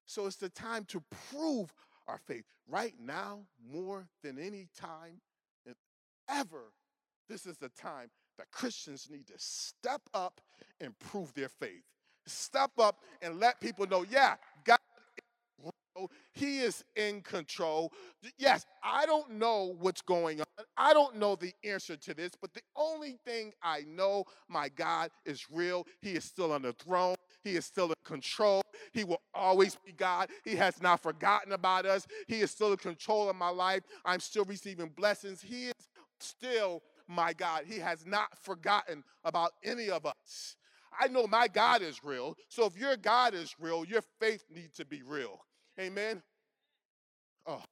So 0.05 0.25
it's 0.25 0.37
the 0.37 0.49
time 0.49 0.85
to 0.85 1.03
prove 1.29 1.73
our 2.07 2.17
faith. 2.17 2.45
Right 2.69 2.93
now, 2.97 3.39
more 3.69 4.07
than 4.23 4.39
any 4.39 4.67
time 4.79 5.21
ever, 6.29 6.71
this 7.27 7.45
is 7.45 7.57
the 7.57 7.69
time 7.69 8.09
that 8.37 8.49
Christians 8.51 9.09
need 9.11 9.27
to 9.27 9.33
step 9.37 10.01
up 10.13 10.39
and 10.79 10.97
prove 10.99 11.33
their 11.33 11.49
faith. 11.49 11.83
Step 12.25 12.71
up 12.79 12.99
and 13.21 13.39
let 13.39 13.59
people 13.59 13.85
know, 13.85 14.05
yeah, 14.09 14.35
he 16.33 16.59
is 16.59 16.83
in 16.95 17.21
control. 17.21 17.91
Yes, 18.37 18.65
I 18.83 19.05
don't 19.05 19.31
know 19.31 19.75
what's 19.79 20.01
going 20.01 20.39
on. 20.39 20.45
I 20.77 20.93
don't 20.93 21.17
know 21.17 21.35
the 21.35 21.53
answer 21.63 21.95
to 21.95 22.13
this, 22.13 22.31
but 22.39 22.53
the 22.53 22.61
only 22.75 23.17
thing 23.25 23.53
I 23.61 23.81
know, 23.87 24.25
my 24.47 24.69
God 24.69 25.09
is 25.25 25.45
real. 25.51 25.85
He 26.01 26.11
is 26.11 26.23
still 26.23 26.51
on 26.51 26.63
the 26.63 26.73
throne. 26.73 27.15
He 27.43 27.55
is 27.55 27.65
still 27.65 27.87
in 27.87 27.95
control. 28.05 28.61
He 28.93 29.03
will 29.03 29.21
always 29.33 29.77
be 29.85 29.91
God. 29.91 30.29
He 30.43 30.55
has 30.55 30.81
not 30.81 31.01
forgotten 31.01 31.51
about 31.51 31.85
us. 31.85 32.07
He 32.27 32.41
is 32.41 32.51
still 32.51 32.71
in 32.71 32.77
control 32.77 33.29
of 33.29 33.35
my 33.35 33.49
life. 33.49 33.83
I'm 34.05 34.19
still 34.19 34.45
receiving 34.45 34.89
blessings. 34.95 35.41
He 35.41 35.65
is 35.65 35.73
still 36.19 36.81
my 37.07 37.33
God. 37.33 37.63
He 37.67 37.79
has 37.79 38.05
not 38.05 38.37
forgotten 38.41 39.03
about 39.23 39.51
any 39.63 39.89
of 39.89 40.05
us. 40.05 40.55
I 40.99 41.07
know 41.07 41.27
my 41.27 41.47
God 41.47 41.81
is 41.81 42.03
real. 42.03 42.35
So 42.49 42.65
if 42.65 42.77
your 42.77 42.95
God 42.95 43.33
is 43.33 43.55
real, 43.59 43.83
your 43.83 44.03
faith 44.19 44.45
needs 44.53 44.77
to 44.77 44.85
be 44.85 45.01
real. 45.03 45.39
Amen. 45.79 46.21
Oh. 47.45 47.63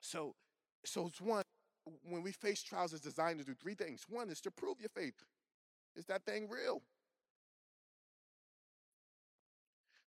So, 0.00 0.34
so 0.84 1.06
it's 1.08 1.20
one, 1.20 1.42
when 2.08 2.22
we 2.22 2.32
face 2.32 2.62
trials, 2.62 2.92
it's 2.92 3.02
designed 3.02 3.40
to 3.40 3.44
do 3.44 3.54
three 3.54 3.74
things. 3.74 4.02
One 4.08 4.30
is 4.30 4.40
to 4.42 4.50
prove 4.50 4.80
your 4.80 4.90
faith. 4.90 5.24
Is 5.96 6.04
that 6.06 6.24
thing 6.24 6.48
real? 6.48 6.82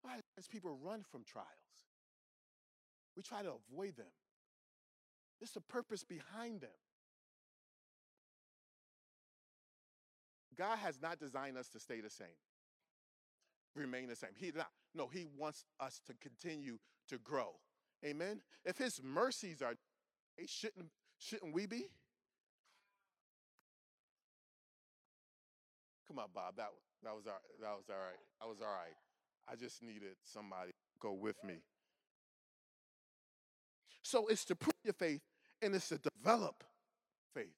Why 0.02 0.20
does 0.36 0.46
people 0.46 0.78
run 0.82 1.02
from 1.10 1.24
trials? 1.24 1.48
We 3.16 3.22
try 3.22 3.42
to 3.42 3.54
avoid 3.72 3.96
them. 3.96 4.06
There's 5.40 5.56
a 5.56 5.60
purpose 5.60 6.04
behind 6.04 6.60
them. 6.60 6.70
God 10.56 10.78
has 10.78 11.00
not 11.00 11.18
designed 11.18 11.56
us 11.56 11.68
to 11.68 11.80
stay 11.80 12.00
the 12.00 12.10
same, 12.10 12.26
remain 13.78 14.08
the 14.08 14.16
same. 14.16 14.30
He 14.36 14.52
not. 14.54 14.70
No, 14.94 15.06
He 15.06 15.26
wants 15.36 15.64
us 15.80 16.00
to 16.06 16.14
continue 16.14 16.78
to 17.08 17.18
grow. 17.18 17.54
Amen. 18.04 18.40
If 18.64 18.78
His 18.78 19.00
mercies 19.02 19.62
are, 19.62 19.74
shouldn't 20.46 20.86
shouldn't 21.18 21.54
we 21.54 21.66
be? 21.66 21.90
Come 26.06 26.18
on, 26.18 26.28
Bob. 26.34 26.56
That 26.56 26.68
that 27.02 27.14
was 27.14 27.26
all, 27.26 27.40
that 27.60 27.76
was 27.76 27.84
all 27.90 27.96
right. 27.96 28.18
That 28.40 28.48
was 28.48 28.58
all 28.60 28.72
right. 28.72 28.96
I 29.50 29.56
just 29.56 29.82
needed 29.82 30.16
somebody 30.24 30.70
to 30.70 30.98
go 31.00 31.12
with 31.12 31.36
me. 31.44 31.62
So 34.02 34.26
it's 34.26 34.44
to 34.46 34.56
prove 34.56 34.74
your 34.84 34.94
faith 34.94 35.20
and 35.62 35.74
it's 35.74 35.88
to 35.88 35.98
develop 35.98 36.64
faith. 37.34 37.54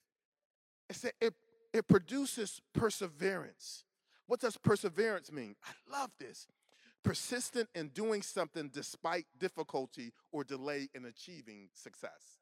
It's 0.89 1.01
that 1.01 1.13
it, 1.21 1.35
it 1.73 1.87
produces 1.87 2.61
perseverance. 2.75 3.85
What 4.31 4.39
does 4.39 4.57
perseverance 4.57 5.33
mean? 5.33 5.57
I 5.65 5.99
love 5.99 6.13
this. 6.21 6.47
Persistent 7.03 7.69
in 7.75 7.89
doing 7.89 8.23
something 8.23 8.71
despite 8.73 9.27
difficulty 9.37 10.13
or 10.31 10.45
delay 10.45 10.89
in 10.95 11.07
achieving 11.07 11.69
success. 11.75 12.39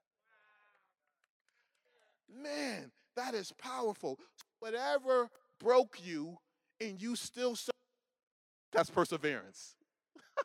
Man, 2.30 2.90
that 3.16 3.32
is 3.32 3.52
powerful. 3.52 4.18
Whatever 4.60 5.30
broke 5.58 5.96
you 6.04 6.36
and 6.78 7.00
you 7.00 7.16
still 7.16 7.56
serve, 7.56 7.72
that's 8.70 8.90
perseverance. 8.90 9.74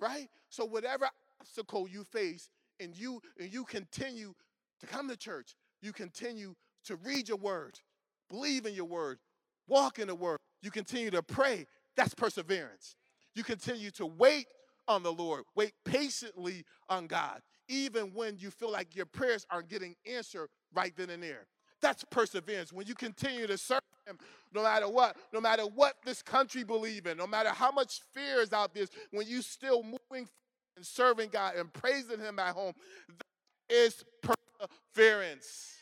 right? 0.00 0.26
So 0.50 0.64
whatever 0.64 1.08
obstacle 1.40 1.88
you 1.88 2.02
face 2.02 2.50
and 2.80 2.98
you 2.98 3.22
and 3.38 3.52
you 3.52 3.62
continue 3.62 4.34
to 4.80 4.86
come 4.88 5.08
to 5.08 5.16
church, 5.16 5.54
you 5.80 5.92
continue 5.92 6.56
to 6.86 6.96
read 6.96 7.28
your 7.28 7.38
word, 7.38 7.78
believe 8.28 8.66
in 8.66 8.74
your 8.74 8.84
word, 8.84 9.18
walk 9.66 9.98
in 9.98 10.08
the 10.08 10.14
word, 10.14 10.38
you 10.62 10.70
continue 10.70 11.10
to 11.10 11.22
pray, 11.22 11.66
that's 11.96 12.14
perseverance. 12.14 12.96
You 13.34 13.44
continue 13.44 13.90
to 13.92 14.06
wait 14.06 14.46
on 14.86 15.02
the 15.02 15.12
Lord, 15.12 15.44
wait 15.54 15.72
patiently 15.84 16.64
on 16.88 17.06
God, 17.06 17.40
even 17.68 18.14
when 18.14 18.38
you 18.38 18.50
feel 18.50 18.72
like 18.72 18.96
your 18.96 19.06
prayers 19.06 19.46
aren't 19.50 19.68
getting 19.68 19.94
answered 20.10 20.48
right 20.74 20.92
then 20.96 21.10
and 21.10 21.22
there. 21.22 21.46
That's 21.80 22.04
perseverance. 22.10 22.72
When 22.72 22.86
you 22.86 22.94
continue 22.94 23.46
to 23.46 23.56
serve 23.56 23.82
Him, 24.06 24.18
no 24.52 24.62
matter 24.62 24.88
what, 24.88 25.16
no 25.32 25.40
matter 25.40 25.62
what 25.62 25.94
this 26.04 26.22
country 26.22 26.64
believe 26.64 27.06
in, 27.06 27.16
no 27.16 27.26
matter 27.26 27.50
how 27.50 27.70
much 27.70 28.00
fear 28.12 28.40
is 28.40 28.52
out 28.52 28.74
there, 28.74 28.86
when 29.12 29.26
you 29.26 29.42
still 29.42 29.82
moving 29.82 30.28
and 30.76 30.84
serving 30.84 31.28
God 31.28 31.54
and 31.56 31.72
praising 31.72 32.18
Him 32.18 32.38
at 32.38 32.54
home, 32.54 32.72
that 33.08 33.74
is 33.74 34.04
perseverance. 34.22 35.77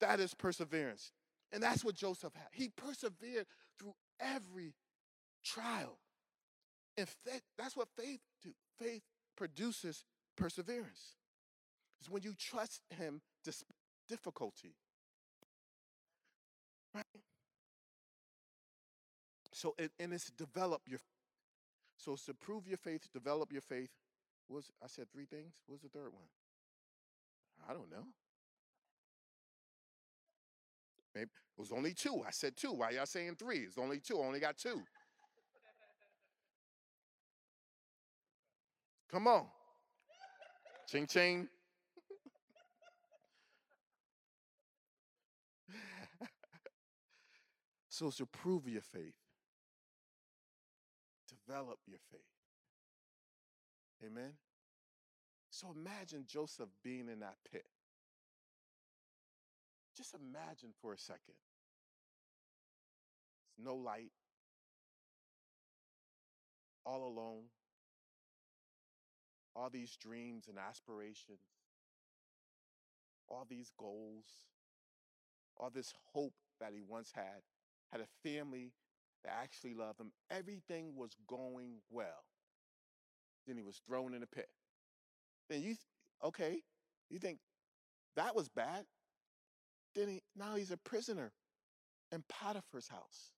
That 0.00 0.20
is 0.20 0.34
perseverance. 0.34 1.12
And 1.52 1.62
that's 1.62 1.84
what 1.84 1.94
Joseph 1.94 2.32
had. 2.34 2.48
He 2.52 2.68
persevered 2.68 3.46
through 3.78 3.94
every 4.20 4.74
trial. 5.44 5.98
And 6.96 7.08
faith, 7.08 7.42
that's 7.58 7.76
what 7.76 7.88
faith 7.96 8.20
do. 8.42 8.50
Faith 8.78 9.02
produces 9.36 10.04
perseverance. 10.36 11.16
It's 12.00 12.10
when 12.10 12.22
you 12.22 12.34
trust 12.38 12.82
him 12.96 13.20
despite 13.44 13.76
difficulty. 14.08 14.74
Right? 16.94 17.04
So, 19.52 19.74
and, 19.78 19.90
and 19.98 20.12
it's 20.12 20.30
develop 20.30 20.82
your 20.86 21.00
so 22.00 22.14
it's 22.14 22.24
to 22.24 22.34
prove 22.34 22.66
your 22.66 22.78
faith, 22.78 23.06
develop 23.12 23.52
your 23.52 23.60
faith. 23.60 23.90
Was 24.48 24.70
I 24.82 24.86
said 24.86 25.12
three 25.12 25.26
things? 25.26 25.52
What 25.66 25.74
was 25.74 25.82
the 25.82 25.90
third 25.90 26.12
one? 26.12 26.24
I 27.68 27.74
don't 27.74 27.90
know. 27.90 28.06
Maybe 31.14 31.24
it 31.24 31.60
was 31.60 31.72
only 31.72 31.92
two. 31.94 32.22
I 32.26 32.30
said 32.30 32.56
two. 32.56 32.72
Why 32.72 32.90
y'all 32.90 33.06
saying 33.06 33.36
three? 33.38 33.60
It's 33.60 33.78
only 33.78 33.98
two. 34.00 34.20
I 34.20 34.26
only 34.26 34.40
got 34.40 34.56
two. 34.56 34.82
Come 39.10 39.26
on. 39.26 39.46
Ching 40.88 41.06
ching. 41.06 41.48
so 47.88 48.06
it's 48.08 48.18
to 48.18 48.26
prove 48.26 48.68
your 48.68 48.82
faith. 48.82 49.14
Develop 51.46 51.78
your 51.88 51.98
faith. 52.12 52.20
Amen. 54.04 54.32
So 55.50 55.74
imagine 55.76 56.24
Joseph 56.26 56.68
being 56.82 57.08
in 57.08 57.20
that 57.20 57.36
pit. 57.50 57.66
Just 60.00 60.14
imagine 60.14 60.70
for 60.80 60.94
a 60.94 60.98
second. 60.98 61.34
It's 63.50 63.62
no 63.62 63.74
light, 63.74 64.12
all 66.86 67.06
alone, 67.06 67.42
all 69.54 69.68
these 69.68 69.94
dreams 70.00 70.46
and 70.48 70.56
aspirations, 70.56 71.40
all 73.28 73.46
these 73.46 73.72
goals, 73.78 74.24
all 75.58 75.68
this 75.68 75.92
hope 76.14 76.32
that 76.60 76.72
he 76.72 76.80
once 76.80 77.12
had, 77.14 77.42
had 77.92 78.00
a 78.00 78.08
family 78.26 78.72
that 79.22 79.34
actually 79.42 79.74
loved 79.74 80.00
him. 80.00 80.12
Everything 80.30 80.96
was 80.96 81.14
going 81.28 81.74
well. 81.90 82.24
Then 83.46 83.58
he 83.58 83.62
was 83.62 83.82
thrown 83.86 84.14
in 84.14 84.22
a 84.22 84.26
pit. 84.26 84.48
Then 85.50 85.60
you, 85.60 85.74
okay, 86.24 86.62
you 87.10 87.18
think 87.18 87.38
that 88.16 88.34
was 88.34 88.48
bad? 88.48 88.86
Then 89.94 90.08
he, 90.08 90.22
now 90.36 90.54
he's 90.54 90.70
a 90.70 90.76
prisoner 90.76 91.32
in 92.12 92.22
Potiphar's 92.28 92.88
house. 92.88 93.30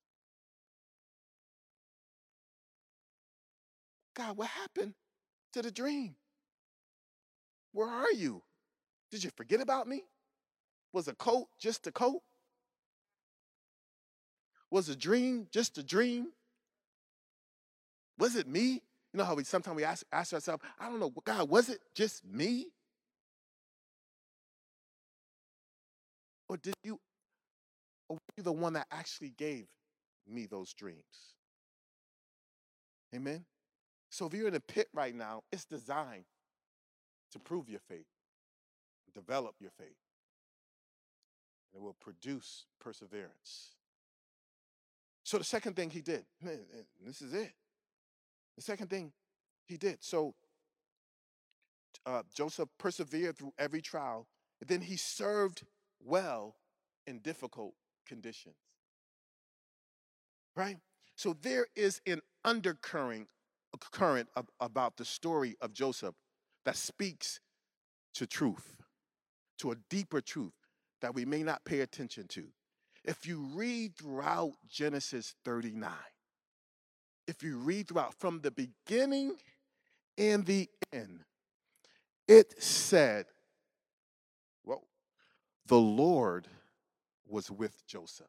God, 4.15 4.37
what 4.37 4.49
happened 4.49 4.95
to 5.55 5.62
the 5.62 5.71
dream? 5.71 6.17
Where 7.73 7.88
are 7.88 8.12
you? 8.12 8.43
Did 9.11 9.25
you 9.25 9.31
forget 9.37 9.61
about 9.61 9.88
me? 9.88 10.05
Was 10.93 11.09
a 11.09 11.15
coat 11.15 11.49
just 11.59 11.87
a 11.87 11.93
coat? 11.93 12.21
Was 14.71 14.88
a 14.88 14.97
dream 14.97 15.47
just 15.51 15.79
a 15.79 15.83
dream? 15.83 16.29
Was 18.19 18.37
it 18.37 18.47
me? 18.47 18.83
You 19.12 19.19
know 19.19 19.25
how 19.25 19.35
we 19.35 19.45
sometimes 19.45 19.77
we 19.77 19.85
ask, 19.85 20.05
ask 20.12 20.33
ourselves, 20.33 20.62
I 20.79 20.88
don't 20.88 21.01
know, 21.01 21.12
God, 21.25 21.49
was 21.49 21.69
it 21.69 21.81
just 21.95 22.25
me? 22.25 22.69
Or 26.53 26.59
did 26.59 26.75
you, 26.85 27.01
or 28.11 28.17
were 28.17 28.35
you 28.37 28.43
the 28.43 28.53
one 28.53 28.75
that 28.75 28.87
actually 28.91 29.33
gave 29.38 29.65
me 30.29 30.45
those 30.45 30.75
dreams? 30.75 31.33
Amen? 33.15 33.47
So 34.11 34.27
if 34.27 34.35
you're 34.35 34.49
in 34.49 34.55
a 34.55 34.61
pit 34.61 34.88
right 34.93 35.15
now, 35.15 35.45
it's 35.51 35.65
designed 35.65 36.27
to 37.31 37.38
prove 37.38 37.71
your 37.71 37.81
faith, 37.88 38.05
develop 39.15 39.55
your 39.61 39.71
faith. 39.71 39.97
And 41.73 41.81
it 41.81 41.83
will 41.83 41.97
produce 41.99 42.67
perseverance. 42.79 43.71
So 45.25 45.38
the 45.38 45.45
second 45.45 45.75
thing 45.75 45.88
he 45.88 46.03
did, 46.03 46.27
this 47.03 47.23
is 47.23 47.33
it. 47.33 47.53
The 48.57 48.62
second 48.62 48.91
thing 48.91 49.11
he 49.65 49.79
did. 49.79 50.05
So 50.05 50.35
uh, 52.05 52.25
Joseph 52.35 52.69
persevered 52.79 53.38
through 53.38 53.55
every 53.59 53.81
trial, 53.81 54.27
and 54.61 54.69
then 54.69 54.83
he 54.83 54.99
served 54.99 55.62
well 56.05 56.57
in 57.07 57.19
difficult 57.19 57.75
conditions. 58.07 58.57
Right? 60.55 60.79
So 61.17 61.37
there 61.41 61.67
is 61.75 62.01
an 62.07 62.21
undercurrent 62.45 63.29
current 63.91 64.29
about 64.61 64.97
the 64.97 65.05
story 65.05 65.57
of 65.61 65.73
Joseph 65.73 66.15
that 66.65 66.77
speaks 66.77 67.41
to 68.15 68.27
truth, 68.27 68.83
to 69.59 69.73
a 69.73 69.77
deeper 69.88 70.21
truth 70.21 70.53
that 71.01 71.15
we 71.15 71.25
may 71.25 71.43
not 71.43 71.65
pay 71.65 71.81
attention 71.81 72.29
to. 72.29 72.45
If 73.05 73.27
you 73.27 73.49
read 73.55 73.97
throughout 73.97 74.53
Genesis 74.69 75.35
39, 75.45 75.91
if 77.27 77.43
you 77.43 77.59
read 77.59 77.88
throughout 77.88 78.15
from 78.15 78.41
the 78.41 78.51
beginning 78.51 79.37
and 80.17 80.45
the 80.45 80.69
end, 80.93 81.21
it 82.29 82.62
said, 82.62 83.27
the 85.66 85.79
Lord 85.79 86.48
was 87.27 87.51
with 87.51 87.87
Joseph. 87.87 88.27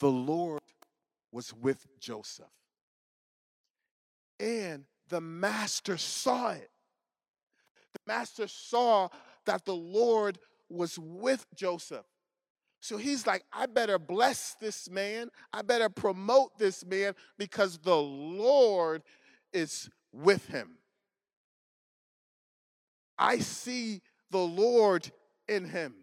The 0.00 0.10
Lord 0.10 0.62
was 1.30 1.52
with 1.54 1.86
Joseph. 2.00 2.46
And 4.40 4.84
the 5.08 5.20
master 5.20 5.96
saw 5.96 6.50
it. 6.50 6.70
The 7.92 8.00
master 8.06 8.48
saw 8.48 9.08
that 9.46 9.64
the 9.64 9.76
Lord 9.76 10.38
was 10.68 10.98
with 10.98 11.46
Joseph. 11.54 12.06
So 12.80 12.96
he's 12.96 13.28
like, 13.28 13.44
I 13.52 13.66
better 13.66 13.98
bless 13.98 14.56
this 14.60 14.90
man. 14.90 15.28
I 15.52 15.62
better 15.62 15.88
promote 15.88 16.58
this 16.58 16.84
man 16.84 17.14
because 17.38 17.78
the 17.78 17.96
Lord 17.96 19.02
is 19.52 19.88
with 20.12 20.46
him. 20.48 20.78
I 23.18 23.38
see 23.38 24.00
the 24.30 24.38
Lord 24.38 25.10
in 25.48 25.64
him. 25.66 25.94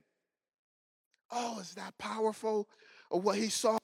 Oh, 1.31 1.59
is 1.59 1.73
that 1.75 1.97
powerful? 1.97 2.67
Or 3.09 3.21
what 3.21 3.37
he 3.37 3.49
saw? 3.49 3.77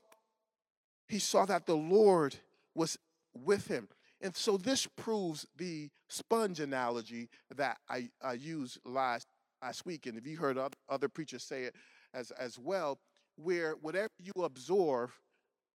He 1.07 1.19
saw 1.19 1.45
that 1.45 1.65
the 1.65 1.75
Lord 1.75 2.35
was 2.73 2.97
with 3.33 3.67
him. 3.67 3.87
And 4.21 4.35
so 4.35 4.57
this 4.57 4.87
proves 4.87 5.45
the 5.57 5.89
sponge 6.07 6.59
analogy 6.59 7.29
that 7.55 7.77
I, 7.89 8.09
I 8.23 8.33
used 8.33 8.79
last, 8.85 9.27
last 9.61 9.85
week. 9.85 10.05
And 10.05 10.17
if 10.17 10.25
you 10.25 10.37
heard 10.37 10.57
other, 10.57 10.75
other 10.89 11.09
preachers 11.09 11.43
say 11.43 11.63
it 11.63 11.75
as, 12.13 12.31
as 12.31 12.57
well, 12.57 12.99
where 13.35 13.73
whatever 13.73 14.09
you 14.17 14.43
absorb, 14.43 15.11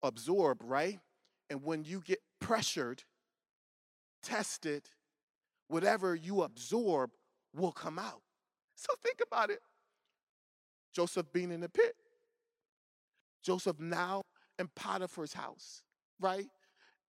absorb, 0.02 0.62
right? 0.64 1.00
And 1.50 1.64
when 1.64 1.84
you 1.84 2.02
get 2.04 2.20
pressured, 2.40 3.04
tested, 4.24 4.90
whatever 5.68 6.16
you 6.16 6.42
absorb 6.42 7.12
will 7.56 7.72
come 7.72 8.00
out. 8.00 8.22
So 8.76 8.94
think 9.04 9.20
about 9.26 9.50
it. 9.50 9.60
Joseph 10.94 11.32
being 11.34 11.52
in 11.52 11.62
the 11.62 11.70
pit. 11.70 11.96
Joseph 13.44 13.80
now 13.80 14.24
in 14.58 14.68
Potiphar's 14.76 15.34
house, 15.34 15.84
right? 16.20 16.48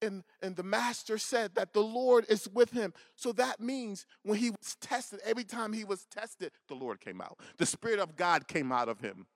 And, 0.02 0.22
and 0.42 0.56
the 0.56 0.62
master 0.62 1.18
said 1.18 1.54
that 1.56 1.74
the 1.74 1.82
Lord 1.82 2.24
is 2.28 2.48
with 2.54 2.70
him. 2.70 2.94
So 3.16 3.32
that 3.32 3.60
means 3.60 4.06
when 4.22 4.38
he 4.38 4.50
was 4.50 4.76
tested, 4.80 5.20
every 5.24 5.44
time 5.44 5.72
he 5.72 5.84
was 5.84 6.06
tested, 6.06 6.52
the 6.68 6.74
Lord 6.74 7.00
came 7.00 7.20
out. 7.20 7.38
The 7.58 7.66
Spirit 7.66 7.98
of 7.98 8.16
God 8.16 8.48
came 8.48 8.72
out 8.72 8.88
of 8.88 9.00
him. 9.00 9.26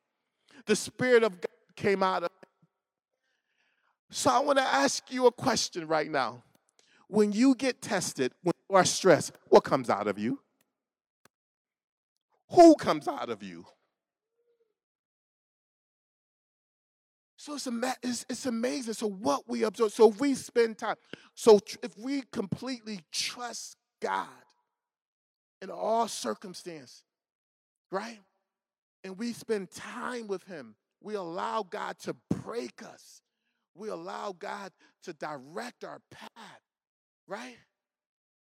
The 0.67 0.77
Spirit 0.77 1.23
of 1.23 1.33
God 1.41 1.51
came 1.77 2.03
out 2.03 2.23
of 2.23 2.31
him. 2.31 2.51
So 4.11 4.31
I 4.31 4.39
want 4.39 4.59
to 4.59 4.65
ask 4.65 5.13
you 5.13 5.27
a 5.27 5.33
question 5.33 5.87
right 5.87 6.11
now. 6.11 6.43
When 7.09 7.33
you 7.33 7.55
get 7.55 7.83
tested, 7.83 8.33
when 8.43 8.55
you 8.71 8.77
are 8.77 8.85
stressed, 8.85 9.33
what 9.49 9.65
comes 9.65 9.91
out 9.91 10.07
of 10.07 10.19
you? 10.19 10.39
Who 12.55 12.77
comes 12.77 13.09
out 13.09 13.31
of 13.31 13.43
you? 13.43 13.67
So 17.37 17.55
it's, 17.55 17.67
ama- 17.67 17.97
it's, 18.03 18.25
it's 18.31 18.47
amazing. 18.47 18.95
So 18.95 19.09
what 19.09 19.49
we 19.49 19.65
observe, 19.65 19.93
so 19.93 20.11
if 20.11 20.19
we 20.19 20.35
spend 20.35 20.79
time, 20.79 20.97
so 21.35 21.59
tr- 21.59 21.77
if 21.83 21.99
we 21.99 22.23
completely 22.33 23.01
trust 23.13 23.77
God 24.01 24.29
in 25.61 25.71
all 25.71 26.09
circumstance, 26.09 27.03
right? 27.91 28.21
And 29.03 29.19
we 29.19 29.33
spend 29.33 29.71
time 29.71 30.27
with 30.27 30.45
Him, 30.45 30.75
we 31.03 31.15
allow 31.15 31.63
God 31.69 31.99
to 32.01 32.17
break 32.43 32.83
us. 32.83 33.21
We 33.75 33.89
allow 33.89 34.35
God 34.39 34.73
to 35.03 35.13
direct 35.13 35.85
our 35.85 36.01
path, 36.11 36.63
right? 37.27 37.59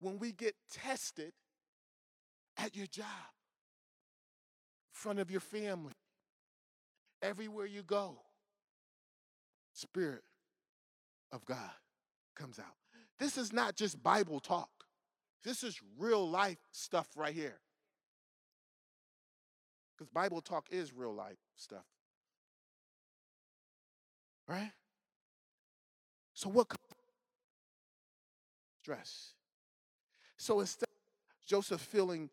When 0.02 0.20
we 0.20 0.32
get 0.32 0.56
tested 0.72 1.32
at 2.58 2.76
your 2.76 2.88
job, 2.88 3.06
front 5.00 5.20
of 5.20 5.32
your 5.32 5.40
family, 5.40 5.94
everywhere 7.22 7.66
you 7.66 7.82
go, 7.82 8.18
Spirit 9.72 10.24
of 11.32 11.46
God 11.46 11.72
comes 12.36 12.60
out. 12.60 12.76
This 13.18 13.38
is 13.38 13.54
not 13.54 13.78
just 13.78 14.04
Bible 14.04 14.42
talk. 14.42 14.70
This 15.44 15.64
is 15.64 15.80
real 15.98 16.30
life 16.30 16.58
stuff 16.72 17.08
right 17.16 17.34
here. 17.34 17.60
Because 19.98 20.10
Bible 20.10 20.42
talk 20.42 20.68
is 20.70 20.94
real 20.94 21.14
life 21.14 21.38
stuff. 21.56 21.86
Right? 24.48 24.72
So 26.34 26.50
what 26.50 26.68
stress? 28.82 29.34
So 30.38 30.60
instead 30.60 30.90
Joseph 31.46 31.82
feeling 31.82 32.30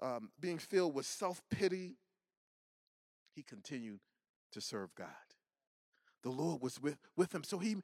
um, 0.00 0.30
being 0.40 0.58
filled 0.58 0.94
with 0.94 1.06
self-pity, 1.06 1.96
he 3.34 3.42
continued 3.42 4.00
to 4.52 4.60
serve 4.60 4.94
God 4.94 5.08
the 6.22 6.30
Lord 6.30 6.60
was 6.60 6.80
with, 6.80 6.96
with 7.16 7.34
him. 7.34 7.44
So 7.44 7.58
he, 7.58 7.76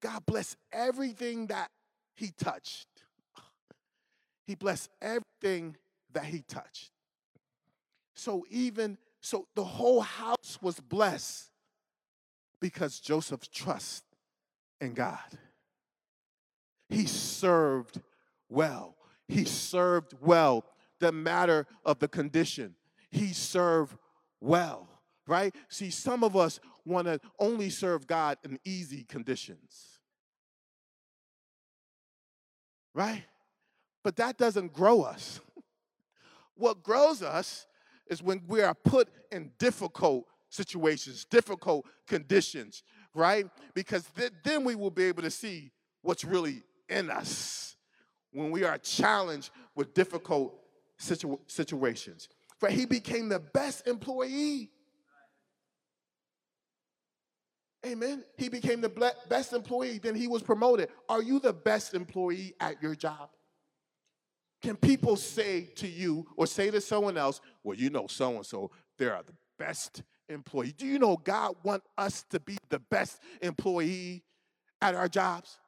God 0.00 0.24
blessed 0.26 0.56
everything 0.72 1.46
that 1.48 1.70
he 2.14 2.30
touched. 2.30 2.88
He 4.46 4.54
blessed 4.54 4.90
everything 5.00 5.76
that 6.12 6.24
he 6.24 6.42
touched. 6.42 6.90
So 8.14 8.44
even, 8.50 8.98
so 9.20 9.46
the 9.54 9.64
whole 9.64 10.00
house 10.00 10.58
was 10.60 10.78
blessed 10.78 11.50
because 12.60 13.00
Joseph 13.00 13.50
trust 13.50 14.04
in 14.80 14.94
God. 14.94 15.18
He 16.88 17.06
served 17.06 18.00
well. 18.48 18.96
He 19.26 19.44
served 19.44 20.14
well. 20.20 20.64
The 21.00 21.12
matter 21.12 21.66
of 21.84 21.98
the 21.98 22.08
condition. 22.08 22.74
He 23.10 23.32
served 23.32 23.96
well 24.40 24.88
right? 25.26 25.54
See, 25.68 25.90
some 25.90 26.22
of 26.22 26.36
us 26.36 26.60
want 26.84 27.06
to 27.06 27.20
only 27.38 27.70
serve 27.70 28.06
God 28.06 28.38
in 28.44 28.58
easy 28.64 29.04
conditions, 29.04 30.00
right? 32.94 33.24
But 34.02 34.16
that 34.16 34.36
doesn't 34.36 34.72
grow 34.72 35.02
us. 35.02 35.40
what 36.54 36.82
grows 36.82 37.22
us 37.22 37.66
is 38.06 38.22
when 38.22 38.42
we 38.46 38.60
are 38.60 38.74
put 38.74 39.08
in 39.32 39.50
difficult 39.58 40.26
situations, 40.50 41.24
difficult 41.24 41.86
conditions, 42.06 42.82
right? 43.14 43.46
Because 43.72 44.04
th- 44.14 44.32
then 44.44 44.62
we 44.62 44.74
will 44.74 44.90
be 44.90 45.04
able 45.04 45.22
to 45.22 45.30
see 45.30 45.72
what's 46.02 46.24
really 46.24 46.62
in 46.88 47.10
us 47.10 47.76
when 48.30 48.50
we 48.50 48.62
are 48.64 48.76
challenged 48.76 49.50
with 49.74 49.94
difficult 49.94 50.63
situ- 51.04 51.38
situations. 51.46 52.28
For 52.58 52.68
He 52.68 52.86
became 52.86 53.28
the 53.28 53.40
best 53.40 53.86
employee 53.86 54.70
Amen. 57.86 58.24
He 58.38 58.48
became 58.48 58.80
the 58.80 59.12
best 59.28 59.52
employee, 59.52 59.98
then 59.98 60.14
he 60.14 60.26
was 60.26 60.42
promoted. 60.42 60.88
Are 61.08 61.22
you 61.22 61.38
the 61.38 61.52
best 61.52 61.94
employee 61.94 62.54
at 62.58 62.82
your 62.82 62.94
job? 62.94 63.28
Can 64.62 64.76
people 64.76 65.16
say 65.16 65.68
to 65.76 65.86
you 65.86 66.26
or 66.36 66.46
say 66.46 66.70
to 66.70 66.80
someone 66.80 67.18
else, 67.18 67.42
well, 67.62 67.76
you 67.76 67.90
know, 67.90 68.06
so 68.06 68.36
and 68.36 68.46
so, 68.46 68.70
they 68.96 69.06
are 69.06 69.22
the 69.22 69.34
best 69.58 70.02
employee? 70.30 70.72
Do 70.76 70.86
you 70.86 70.98
know 70.98 71.18
God 71.18 71.56
want 71.62 71.82
us 71.98 72.24
to 72.30 72.40
be 72.40 72.56
the 72.70 72.78
best 72.78 73.20
employee 73.42 74.24
at 74.80 74.94
our 74.94 75.08
jobs? 75.08 75.58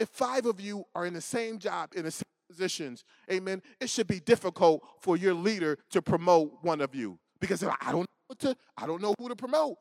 If 0.00 0.08
five 0.08 0.46
of 0.46 0.60
you 0.60 0.84
are 0.96 1.06
in 1.06 1.14
the 1.14 1.20
same 1.20 1.60
job, 1.60 1.92
in 1.94 2.04
the 2.04 2.10
same 2.10 2.31
positions, 2.52 3.04
amen, 3.30 3.62
it 3.80 3.88
should 3.88 4.06
be 4.06 4.20
difficult 4.20 4.82
for 5.00 5.16
your 5.16 5.34
leader 5.34 5.78
to 5.90 6.02
promote 6.02 6.52
one 6.62 6.80
of 6.80 6.94
you 6.94 7.18
because 7.40 7.62
I 7.64 7.92
don't 7.92 8.08
know 8.28 8.34
to, 8.38 8.56
I 8.76 8.86
don't 8.86 9.02
know 9.02 9.14
who 9.18 9.28
to 9.28 9.36
promote. 9.36 9.76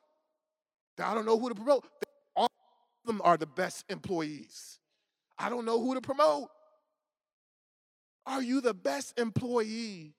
I 0.99 1.13
don't 1.13 1.25
know 1.25 1.39
who 1.39 1.49
to 1.49 1.55
promote. 1.55 1.85
All 2.35 2.45
of 2.45 3.07
them 3.07 3.21
are 3.23 3.37
the 3.37 3.47
best 3.47 3.85
employees. 3.89 4.79
I 5.37 5.49
don't 5.49 5.65
know 5.65 5.81
who 5.81 5.95
to 5.95 6.01
promote. 6.01 6.49
Are 8.25 8.41
you 8.41 8.61
the 8.61 8.73
best 8.73 9.19
employee 9.19 10.13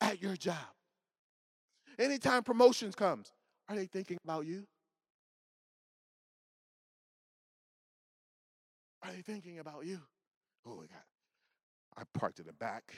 at 0.00 0.22
your 0.22 0.36
job? 0.36 0.56
Anytime 1.98 2.44
promotions 2.44 2.94
comes, 2.94 3.32
are 3.68 3.74
they 3.74 3.86
thinking 3.86 4.18
about 4.22 4.46
you? 4.46 4.64
Are 9.02 9.10
they 9.10 9.22
thinking 9.22 9.58
about 9.58 9.84
you? 9.84 10.00
Oh, 10.66 10.76
my 10.76 10.82
God. 10.82 11.17
I 11.98 12.02
parked 12.16 12.38
in 12.38 12.46
the 12.46 12.52
back. 12.52 12.94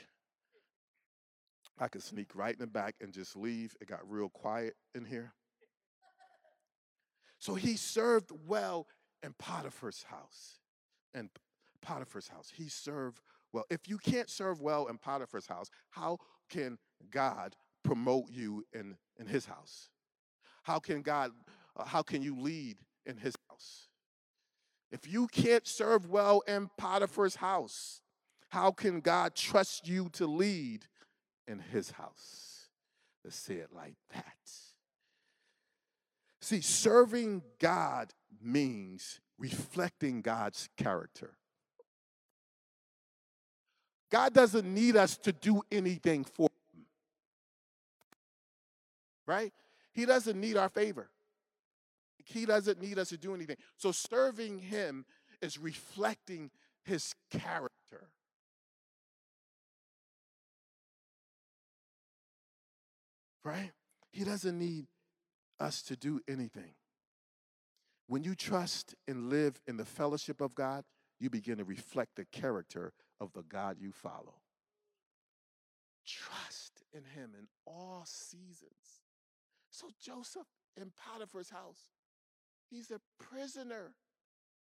I 1.79 1.87
could 1.87 2.03
sneak 2.03 2.35
right 2.35 2.53
in 2.53 2.59
the 2.59 2.67
back 2.67 2.95
and 3.01 3.11
just 3.11 3.35
leave. 3.35 3.75
It 3.81 3.87
got 3.87 4.07
real 4.07 4.29
quiet 4.29 4.75
in 4.93 5.05
here. 5.05 5.33
So 7.39 7.55
he 7.55 7.75
served 7.75 8.29
well 8.45 8.87
in 9.23 9.33
Potiphar's 9.39 10.03
house. 10.03 10.59
And 11.15 11.29
Potiphar's 11.81 12.27
house. 12.27 12.51
He 12.55 12.69
served 12.69 13.21
well. 13.51 13.65
If 13.71 13.89
you 13.89 13.97
can't 13.97 14.29
serve 14.29 14.61
well 14.61 14.85
in 14.85 14.99
Potiphar's 14.99 15.47
house, 15.47 15.71
how 15.89 16.19
can 16.49 16.77
God 17.09 17.55
promote 17.83 18.29
you 18.29 18.63
in, 18.73 18.95
in 19.19 19.25
his 19.25 19.47
house? 19.47 19.89
How 20.61 20.77
can 20.77 21.01
God, 21.01 21.31
uh, 21.75 21.85
how 21.85 22.03
can 22.03 22.21
you 22.21 22.39
lead 22.39 22.77
in 23.07 23.17
his 23.17 23.35
house? 23.49 23.87
If 24.91 25.11
you 25.11 25.25
can't 25.27 25.65
serve 25.65 26.07
well 26.07 26.43
in 26.47 26.69
Potiphar's 26.77 27.37
house, 27.37 28.01
how 28.51 28.71
can 28.71 28.99
God 28.99 29.33
trust 29.33 29.87
you 29.87 30.09
to 30.13 30.27
lead 30.27 30.85
in 31.47 31.59
his 31.59 31.91
house. 31.91 32.67
Let's 33.23 33.35
say 33.35 33.55
it 33.55 33.69
like 33.75 33.95
that. 34.13 34.35
See, 36.41 36.61
serving 36.61 37.43
God 37.59 38.11
means 38.41 39.19
reflecting 39.37 40.21
God's 40.21 40.69
character. 40.77 41.35
God 44.11 44.33
doesn't 44.33 44.65
need 44.65 44.95
us 44.95 45.17
to 45.17 45.31
do 45.31 45.61
anything 45.71 46.23
for 46.23 46.49
him. 46.73 46.85
Right? 49.27 49.53
He 49.93 50.05
doesn't 50.05 50.39
need 50.39 50.57
our 50.57 50.69
favor. 50.69 51.09
He 52.25 52.45
doesn't 52.45 52.81
need 52.81 52.97
us 52.97 53.09
to 53.09 53.17
do 53.17 53.33
anything. 53.33 53.57
So 53.77 53.91
serving 53.91 54.59
him 54.59 55.05
is 55.41 55.57
reflecting 55.57 56.49
his 56.83 57.13
character. 57.29 58.09
Right? 63.43 63.71
He 64.11 64.23
doesn't 64.23 64.57
need 64.57 64.87
us 65.59 65.81
to 65.83 65.95
do 65.95 66.19
anything. 66.27 66.73
When 68.07 68.23
you 68.23 68.35
trust 68.35 68.95
and 69.07 69.29
live 69.29 69.59
in 69.67 69.77
the 69.77 69.85
fellowship 69.85 70.41
of 70.41 70.53
God, 70.55 70.83
you 71.19 71.29
begin 71.29 71.57
to 71.57 71.63
reflect 71.63 72.15
the 72.15 72.25
character 72.25 72.93
of 73.19 73.31
the 73.33 73.43
God 73.43 73.77
you 73.79 73.91
follow. 73.91 74.41
Trust 76.05 76.83
in 76.93 77.03
Him 77.03 77.31
in 77.37 77.47
all 77.65 78.03
seasons. 78.05 79.01
So, 79.69 79.87
Joseph 80.03 80.47
in 80.75 80.91
Potiphar's 80.97 81.49
house, 81.49 81.91
he's 82.69 82.91
a 82.91 82.99
prisoner. 83.23 83.93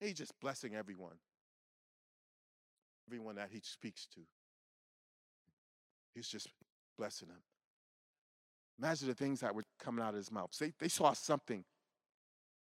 He's 0.01 0.15
just 0.15 0.39
blessing 0.41 0.75
everyone, 0.75 1.17
everyone 3.09 3.37
that 3.37 3.49
he 3.51 3.61
speaks 3.63 4.07
to. 4.15 4.21
He's 6.15 6.29
just 6.29 6.49
blessing 6.99 7.29
them. 7.29 7.43
Imagine 8.79 9.09
the 9.09 9.15
things 9.15 9.41
that 9.41 9.55
were 9.55 9.65
coming 9.79 10.05
out 10.05 10.11
of 10.11 10.17
his 10.17 10.33
mouth. 10.33 10.51
They, 10.59 10.73
they 10.79 10.89
saw 10.89 11.13
something 11.13 11.65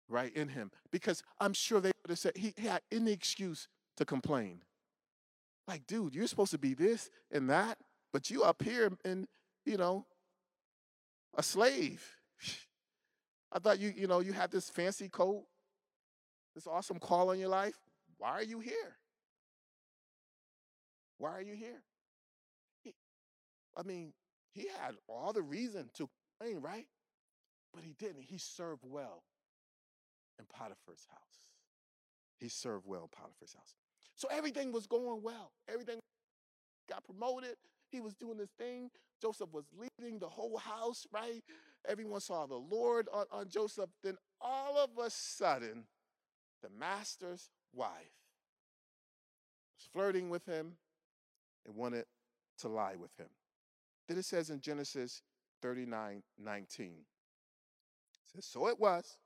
right 0.09 0.35
in 0.35 0.49
him 0.49 0.71
because 0.91 1.23
I'm 1.39 1.53
sure 1.53 1.79
they 1.79 1.91
would 2.03 2.09
have 2.09 2.19
said 2.19 2.33
he, 2.35 2.53
he 2.57 2.67
had 2.67 2.81
any 2.91 3.11
excuse 3.11 3.67
to 3.97 4.05
complain. 4.05 4.61
Like, 5.67 5.87
dude, 5.87 6.13
you're 6.13 6.27
supposed 6.27 6.51
to 6.51 6.57
be 6.57 6.73
this 6.73 7.09
and 7.31 7.49
that, 7.49 7.77
but 8.11 8.29
you 8.29 8.43
up 8.43 8.61
here 8.61 8.91
and 9.05 9.27
you 9.65 9.77
know 9.77 10.05
a 11.37 11.43
slave. 11.43 12.05
I 13.51 13.59
thought 13.59 13.79
you 13.79 13.93
you 13.95 14.07
know 14.07 14.19
you 14.19 14.33
had 14.33 14.51
this 14.51 14.69
fancy 14.69 15.07
coat, 15.07 15.45
this 16.53 16.67
awesome 16.67 16.99
call 16.99 17.29
on 17.29 17.39
your 17.39 17.49
life. 17.49 17.75
Why 18.17 18.31
are 18.31 18.43
you 18.43 18.59
here? 18.59 18.97
Why 21.17 21.29
are 21.31 21.41
you 21.41 21.55
here? 21.55 21.81
I 23.75 23.83
mean, 23.83 24.13
he 24.53 24.67
had 24.79 24.95
all 25.07 25.33
the 25.33 25.41
reason 25.41 25.89
to 25.95 26.09
complain, 26.39 26.61
right? 26.61 26.87
But 27.73 27.83
he 27.83 27.93
didn't. 27.97 28.23
He 28.23 28.37
served 28.37 28.83
well 28.83 29.23
in 30.39 30.45
Potiphar's 30.45 31.07
house. 31.09 31.39
He 32.39 32.49
served 32.49 32.85
well 32.85 33.03
in 33.03 33.07
Potiphar's 33.09 33.53
house. 33.53 33.75
So 34.15 34.27
everything 34.31 34.71
was 34.71 34.85
going 34.85 35.21
well. 35.23 35.51
Everything 35.67 35.99
got 36.89 37.03
promoted. 37.03 37.55
He 37.89 37.99
was 37.99 38.13
doing 38.13 38.37
this 38.37 38.51
thing. 38.57 38.89
Joseph 39.21 39.49
was 39.51 39.65
leading 39.75 40.19
the 40.19 40.27
whole 40.27 40.57
house, 40.57 41.07
right? 41.11 41.43
Everyone 41.87 42.19
saw 42.19 42.45
the 42.45 42.55
Lord 42.55 43.07
on, 43.13 43.25
on 43.31 43.49
Joseph. 43.49 43.89
Then 44.03 44.17
all 44.41 44.77
of 44.77 45.03
a 45.03 45.09
sudden, 45.09 45.85
the 46.61 46.69
master's 46.77 47.49
wife 47.73 47.89
was 49.77 49.87
flirting 49.91 50.29
with 50.29 50.45
him 50.45 50.73
and 51.65 51.75
wanted 51.75 52.05
to 52.59 52.67
lie 52.67 52.95
with 52.95 53.11
him. 53.17 53.27
Then 54.13 54.19
it 54.19 54.25
says 54.25 54.51
in 54.51 54.61
Genesis 54.61 55.23
39 55.63 56.21
19, 56.37 56.85
it 56.85 56.95
says, 58.31 58.45
So 58.45 58.67
it 58.67 58.79
was 58.79 59.17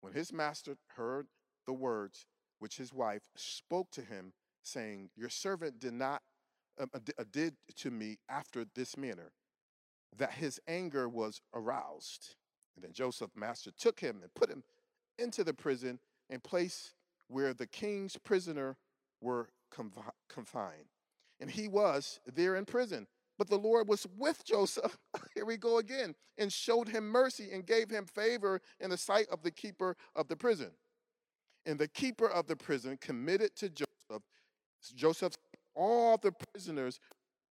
when 0.00 0.14
his 0.14 0.32
master 0.32 0.78
heard 0.96 1.26
the 1.66 1.74
words 1.74 2.24
which 2.58 2.78
his 2.78 2.90
wife 2.90 3.24
spoke 3.36 3.90
to 3.90 4.00
him, 4.00 4.32
saying, 4.62 5.10
Your 5.14 5.28
servant 5.28 5.78
did 5.78 5.92
not 5.92 6.22
um, 6.80 6.88
uh, 6.94 7.00
uh, 7.18 7.24
did 7.30 7.56
to 7.76 7.90
me 7.90 8.16
after 8.30 8.64
this 8.74 8.96
manner, 8.96 9.32
that 10.16 10.32
his 10.32 10.58
anger 10.66 11.06
was 11.06 11.42
aroused. 11.52 12.36
And 12.76 12.84
then 12.84 12.94
Joseph, 12.94 13.32
master, 13.36 13.72
took 13.78 14.00
him 14.00 14.20
and 14.22 14.32
put 14.32 14.48
him 14.48 14.64
into 15.18 15.44
the 15.44 15.52
prison 15.52 15.98
and 16.30 16.42
place 16.42 16.94
where 17.26 17.52
the 17.52 17.66
king's 17.66 18.16
prisoner 18.16 18.78
were 19.20 19.50
confined. 20.30 20.94
And 21.40 21.50
he 21.50 21.68
was 21.68 22.20
there 22.34 22.56
in 22.56 22.64
prison. 22.64 23.06
But 23.38 23.48
the 23.48 23.56
Lord 23.58 23.88
was 23.88 24.06
with 24.16 24.44
Joseph. 24.44 24.98
Here 25.34 25.44
we 25.44 25.56
go 25.56 25.78
again, 25.78 26.14
and 26.36 26.52
showed 26.52 26.88
him 26.88 27.04
mercy 27.08 27.50
and 27.52 27.64
gave 27.64 27.88
him 27.88 28.04
favor 28.04 28.60
in 28.80 28.90
the 28.90 28.96
sight 28.96 29.26
of 29.30 29.42
the 29.42 29.50
keeper 29.50 29.96
of 30.16 30.28
the 30.28 30.36
prison. 30.36 30.72
And 31.64 31.78
the 31.78 31.88
keeper 31.88 32.28
of 32.28 32.46
the 32.46 32.56
prison 32.56 32.98
committed 33.00 33.54
to 33.56 33.68
Joseph, 33.68 34.22
Joseph, 34.94 35.34
all 35.74 36.16
the 36.16 36.32
prisoners 36.32 36.98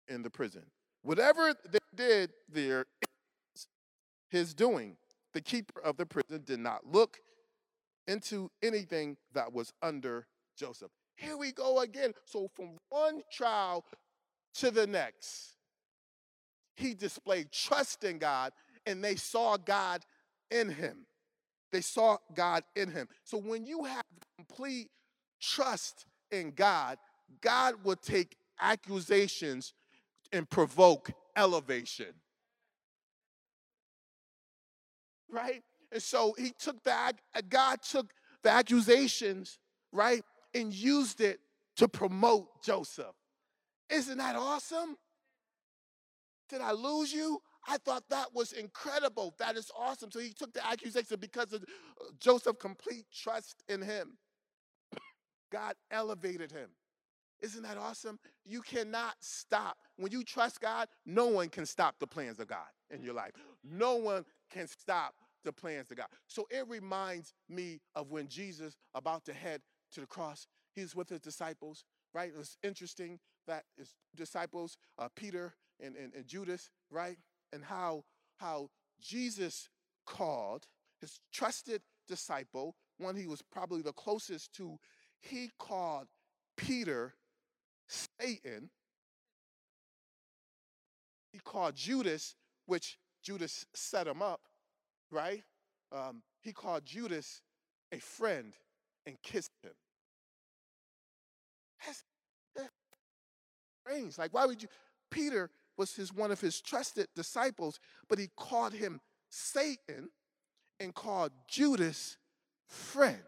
in 0.08 0.22
the 0.22 0.30
prison. 0.30 0.62
Whatever 1.02 1.54
they 1.70 1.78
did 1.94 2.32
there, 2.48 2.86
his 4.28 4.54
doing. 4.54 4.96
The 5.34 5.40
keeper 5.40 5.80
of 5.82 5.96
the 5.96 6.06
prison 6.06 6.42
did 6.44 6.60
not 6.60 6.86
look 6.90 7.18
into 8.06 8.50
anything 8.62 9.16
that 9.34 9.52
was 9.52 9.72
under 9.82 10.26
Joseph. 10.56 10.90
Here 11.16 11.36
we 11.36 11.52
go 11.52 11.80
again. 11.80 12.12
So 12.24 12.48
from 12.54 12.78
one 12.88 13.22
trial 13.30 13.84
to 14.54 14.70
the 14.70 14.86
next, 14.86 15.55
he 16.76 16.94
displayed 16.94 17.50
trust 17.50 18.04
in 18.04 18.18
God 18.18 18.52
and 18.86 19.02
they 19.02 19.16
saw 19.16 19.56
God 19.56 20.04
in 20.50 20.70
him. 20.70 21.06
They 21.72 21.80
saw 21.80 22.18
God 22.34 22.62
in 22.74 22.90
him. 22.90 23.08
So 23.24 23.38
when 23.38 23.66
you 23.66 23.84
have 23.84 24.04
complete 24.38 24.90
trust 25.40 26.06
in 26.30 26.52
God, 26.52 26.98
God 27.40 27.74
will 27.82 27.96
take 27.96 28.36
accusations 28.60 29.74
and 30.32 30.48
provoke 30.48 31.10
elevation. 31.36 32.14
Right? 35.30 35.62
And 35.92 36.02
so 36.02 36.34
he 36.38 36.52
took 36.58 36.82
that, 36.84 37.14
uh, 37.34 37.42
God 37.48 37.82
took 37.82 38.12
the 38.42 38.50
accusations, 38.50 39.58
right, 39.92 40.22
and 40.54 40.72
used 40.72 41.20
it 41.20 41.40
to 41.76 41.88
promote 41.88 42.62
Joseph. 42.62 43.14
Isn't 43.90 44.18
that 44.18 44.36
awesome? 44.36 44.96
Did 46.48 46.60
I 46.60 46.72
lose 46.72 47.12
you? 47.12 47.40
I 47.68 47.78
thought 47.78 48.04
that 48.10 48.34
was 48.34 48.52
incredible. 48.52 49.34
That 49.38 49.56
is 49.56 49.70
awesome. 49.76 50.10
So 50.10 50.20
he 50.20 50.32
took 50.32 50.52
the 50.52 50.64
accusation 50.66 51.18
because 51.20 51.52
of 51.52 51.62
uh, 51.62 52.10
Joseph's 52.20 52.60
complete 52.60 53.06
trust 53.12 53.62
in 53.68 53.82
him. 53.82 54.18
God 55.50 55.74
elevated 55.90 56.52
him. 56.52 56.70
Isn't 57.40 57.62
that 57.64 57.76
awesome? 57.76 58.18
You 58.44 58.62
cannot 58.62 59.14
stop. 59.20 59.76
When 59.96 60.10
you 60.10 60.24
trust 60.24 60.60
God, 60.60 60.88
no 61.04 61.26
one 61.26 61.48
can 61.48 61.66
stop 61.66 61.96
the 61.98 62.06
plans 62.06 62.40
of 62.40 62.48
God 62.48 62.66
in 62.90 63.02
your 63.02 63.14
life. 63.14 63.32
No 63.62 63.96
one 63.96 64.24
can 64.50 64.66
stop 64.68 65.14
the 65.44 65.52
plans 65.52 65.90
of 65.90 65.98
God. 65.98 66.08
So 66.28 66.46
it 66.50 66.66
reminds 66.68 67.34
me 67.48 67.80
of 67.94 68.10
when 68.10 68.28
Jesus 68.28 68.76
about 68.94 69.24
to 69.26 69.34
head 69.34 69.60
to 69.92 70.00
the 70.00 70.06
cross, 70.06 70.46
he's 70.74 70.94
with 70.96 71.08
his 71.08 71.20
disciples, 71.20 71.84
right? 72.14 72.32
It's 72.38 72.56
interesting 72.62 73.18
that 73.46 73.64
his 73.76 73.94
disciples, 74.14 74.76
uh, 74.98 75.08
Peter 75.14 75.54
and, 75.80 75.96
and, 75.96 76.12
and 76.14 76.26
Judas, 76.26 76.70
right? 76.90 77.18
And 77.52 77.64
how, 77.64 78.04
how 78.38 78.70
Jesus 79.00 79.68
called 80.04 80.66
his 81.00 81.20
trusted 81.32 81.82
disciple, 82.08 82.76
one 82.98 83.16
he 83.16 83.26
was 83.26 83.42
probably 83.42 83.82
the 83.82 83.92
closest 83.92 84.52
to, 84.54 84.78
he 85.20 85.50
called 85.58 86.06
Peter 86.56 87.14
Satan. 87.88 88.70
He 91.32 91.38
called 91.38 91.74
Judas, 91.74 92.34
which 92.66 92.98
Judas 93.22 93.66
set 93.74 94.06
him 94.06 94.22
up, 94.22 94.40
right? 95.10 95.44
Um, 95.92 96.22
he 96.40 96.52
called 96.52 96.84
Judas 96.86 97.42
a 97.92 97.98
friend 97.98 98.54
and 99.06 99.20
kissed 99.22 99.52
him. 99.62 99.72
That's, 101.84 102.04
that's 102.54 102.72
strange. 103.84 104.18
Like, 104.18 104.32
why 104.32 104.46
would 104.46 104.62
you? 104.62 104.68
Peter 105.10 105.50
was 105.76 105.94
his 105.94 106.12
one 106.12 106.30
of 106.30 106.40
his 106.40 106.60
trusted 106.60 107.08
disciples, 107.14 107.80
but 108.08 108.18
he 108.18 108.28
called 108.36 108.72
him 108.72 109.00
Satan 109.28 110.10
and 110.80 110.94
called 110.94 111.32
Judas 111.48 112.16
friend. 112.66 113.22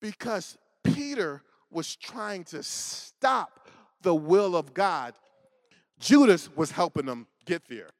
Because 0.00 0.58
Peter 0.82 1.42
was 1.70 1.96
trying 1.96 2.44
to 2.44 2.62
stop 2.62 3.68
the 4.02 4.14
will 4.14 4.56
of 4.56 4.74
God, 4.74 5.14
Judas 5.98 6.48
was 6.54 6.70
helping 6.70 7.06
them 7.06 7.26
get 7.46 7.62
there. 7.68 7.90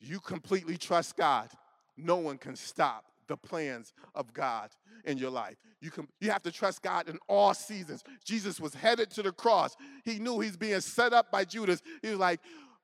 You 0.00 0.20
completely 0.20 0.76
trust 0.76 1.16
God, 1.16 1.50
no 1.96 2.16
one 2.16 2.38
can 2.38 2.56
stop 2.56 3.04
the 3.28 3.36
plans 3.36 3.92
of 4.14 4.32
God 4.32 4.70
in 5.04 5.18
your 5.18 5.30
life. 5.30 5.56
You 5.80 5.90
can 5.90 6.08
you 6.20 6.30
have 6.30 6.42
to 6.42 6.52
trust 6.52 6.82
God 6.82 7.08
in 7.08 7.18
all 7.28 7.54
seasons. 7.54 8.02
Jesus 8.24 8.60
was 8.60 8.74
headed 8.74 9.10
to 9.12 9.22
the 9.22 9.32
cross. 9.32 9.76
He 10.04 10.18
knew 10.18 10.40
he's 10.40 10.56
being 10.56 10.80
set 10.80 11.12
up 11.12 11.30
by 11.30 11.44
Judas. 11.44 11.82
He 12.02 12.10
was 12.10 12.18
like, 12.18 12.40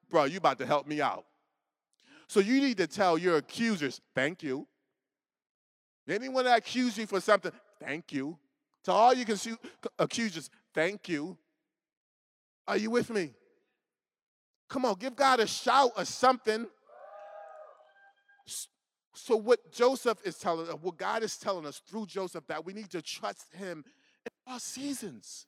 "Bro, 0.09 0.24
you 0.24 0.38
about 0.38 0.59
to 0.59 0.66
help 0.66 0.86
me 0.86 1.01
out." 1.01 1.24
So 2.28 2.40
you 2.40 2.61
need 2.61 2.78
to 2.78 2.86
tell 2.86 3.18
your 3.18 3.36
accusers, 3.36 4.01
"Thank 4.14 4.43
you." 4.43 4.66
Anyone 6.09 6.45
that 6.45 6.59
accuse 6.59 6.99
you 6.99 7.07
for 7.07 7.20
something, 7.20 7.53
thank 7.78 8.12
you. 8.12 8.38
To 8.84 8.93
all 8.93 9.14
you 9.14 9.24
can 9.24 9.38
accusers, 9.99 10.51
thank 10.74 11.09
you. 11.09 11.38
Are 12.66 12.76
you 12.76 12.90
with 12.90 13.11
me? 13.11 13.34
Come 14.68 14.84
on, 14.84 14.95
give 14.95 15.14
God 15.14 15.40
a 15.40 15.47
shout 15.47 15.93
or 15.97 16.05
something. 16.05 16.66
So, 19.15 19.37
what 19.37 19.71
Joseph 19.73 20.19
is 20.25 20.39
telling, 20.39 20.69
uh, 20.69 20.73
what 20.73 20.97
God 20.97 21.23
is 21.23 21.37
telling 21.37 21.67
us 21.67 21.83
through 21.87 22.07
Joseph, 22.07 22.47
that 22.47 22.65
we 22.65 22.73
need 22.73 22.91
to 22.91 23.03
trust 23.03 23.53
Him 23.55 23.85
in 24.25 24.53
all 24.53 24.59
seasons. 24.59 25.47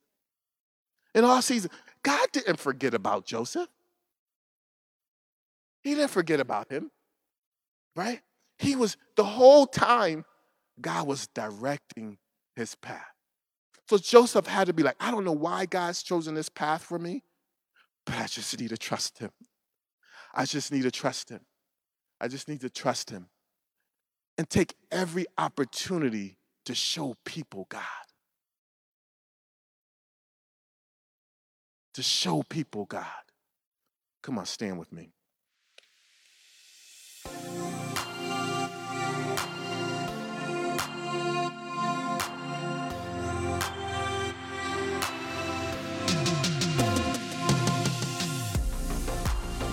in 1.15 1.25
all 1.25 1.41
seasons. 1.43 1.73
God 2.03 2.29
didn't 2.33 2.59
forget 2.59 2.93
about 2.93 3.25
Joseph. 3.25 3.69
He 5.83 5.95
didn't 5.95 6.11
forget 6.11 6.41
about 6.41 6.73
him, 6.73 6.91
right? 7.95 8.21
He 8.59 8.75
was 8.75 8.97
the 9.17 9.25
whole 9.25 9.67
time, 9.67 10.25
God 10.81 11.07
was 11.07 11.27
directing 11.29 12.19
his 12.57 12.75
path. 12.75 13.05
So 13.89 13.99
Joseph 13.99 14.47
had 14.47 14.67
to 14.69 14.73
be 14.73 14.83
like, 14.83 14.97
I 14.99 15.11
don't 15.11 15.25
know 15.25 15.33
why 15.33 15.67
God's 15.67 16.03
chosen 16.03 16.35
this 16.35 16.49
path 16.49 16.83
for 16.83 16.99
me, 16.99 17.23
but 18.07 18.17
I 18.17 18.27
just 18.27 18.59
need 18.59 18.71
to 18.71 18.79
trust 18.79 19.19
him. 19.19 19.31
I 20.35 20.47
just 20.47 20.73
need 20.73 20.83
to 20.83 20.91
trust 20.91 21.29
him. 21.29 21.41
I 22.21 22.29
just 22.29 22.49
need 22.49 22.63
to 22.63 22.71
trust 22.71 23.11
him 23.11 23.29
and 24.37 24.49
take 24.49 24.75
every 24.91 25.27
opportunity 25.39 26.39
to 26.65 26.75
show 26.75 27.17
people 27.25 27.67
God. 27.69 27.83
To 31.95 32.03
show 32.03 32.43
people 32.49 32.87
God. 32.87 33.05
Come 34.23 34.39
on, 34.39 34.47
stand 34.47 34.79
with 34.79 34.93
me. 34.93 35.11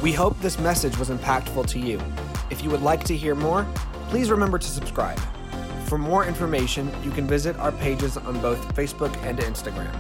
We 0.02 0.12
hope 0.12 0.40
this 0.42 0.58
message 0.58 0.98
was 0.98 1.10
impactful 1.10 1.68
to 1.68 1.80
you. 1.80 2.02
If 2.50 2.64
you 2.64 2.72
would 2.72 2.82
like 2.82 3.04
to 3.04 3.16
hear 3.16 3.36
more, 3.36 3.68
please 4.12 4.30
remember 4.30 4.60
to 4.60 4.68
subscribe. 4.68 5.18
For 5.86 5.98
more 5.98 6.26
information, 6.26 6.92
you 7.02 7.12
can 7.12 7.26
visit 7.26 7.56
our 7.56 7.72
pages 7.72 8.18
on 8.18 8.42
both 8.42 8.60
Facebook 8.76 9.16
and 9.24 9.40
Instagram. 9.40 9.96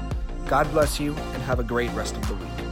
God 0.47 0.69
bless 0.71 0.99
you 0.99 1.15
and 1.15 1.41
have 1.43 1.59
a 1.59 1.63
great 1.63 1.89
rest 1.93 2.17
of 2.17 2.27
the 2.27 2.35
week. 2.35 2.70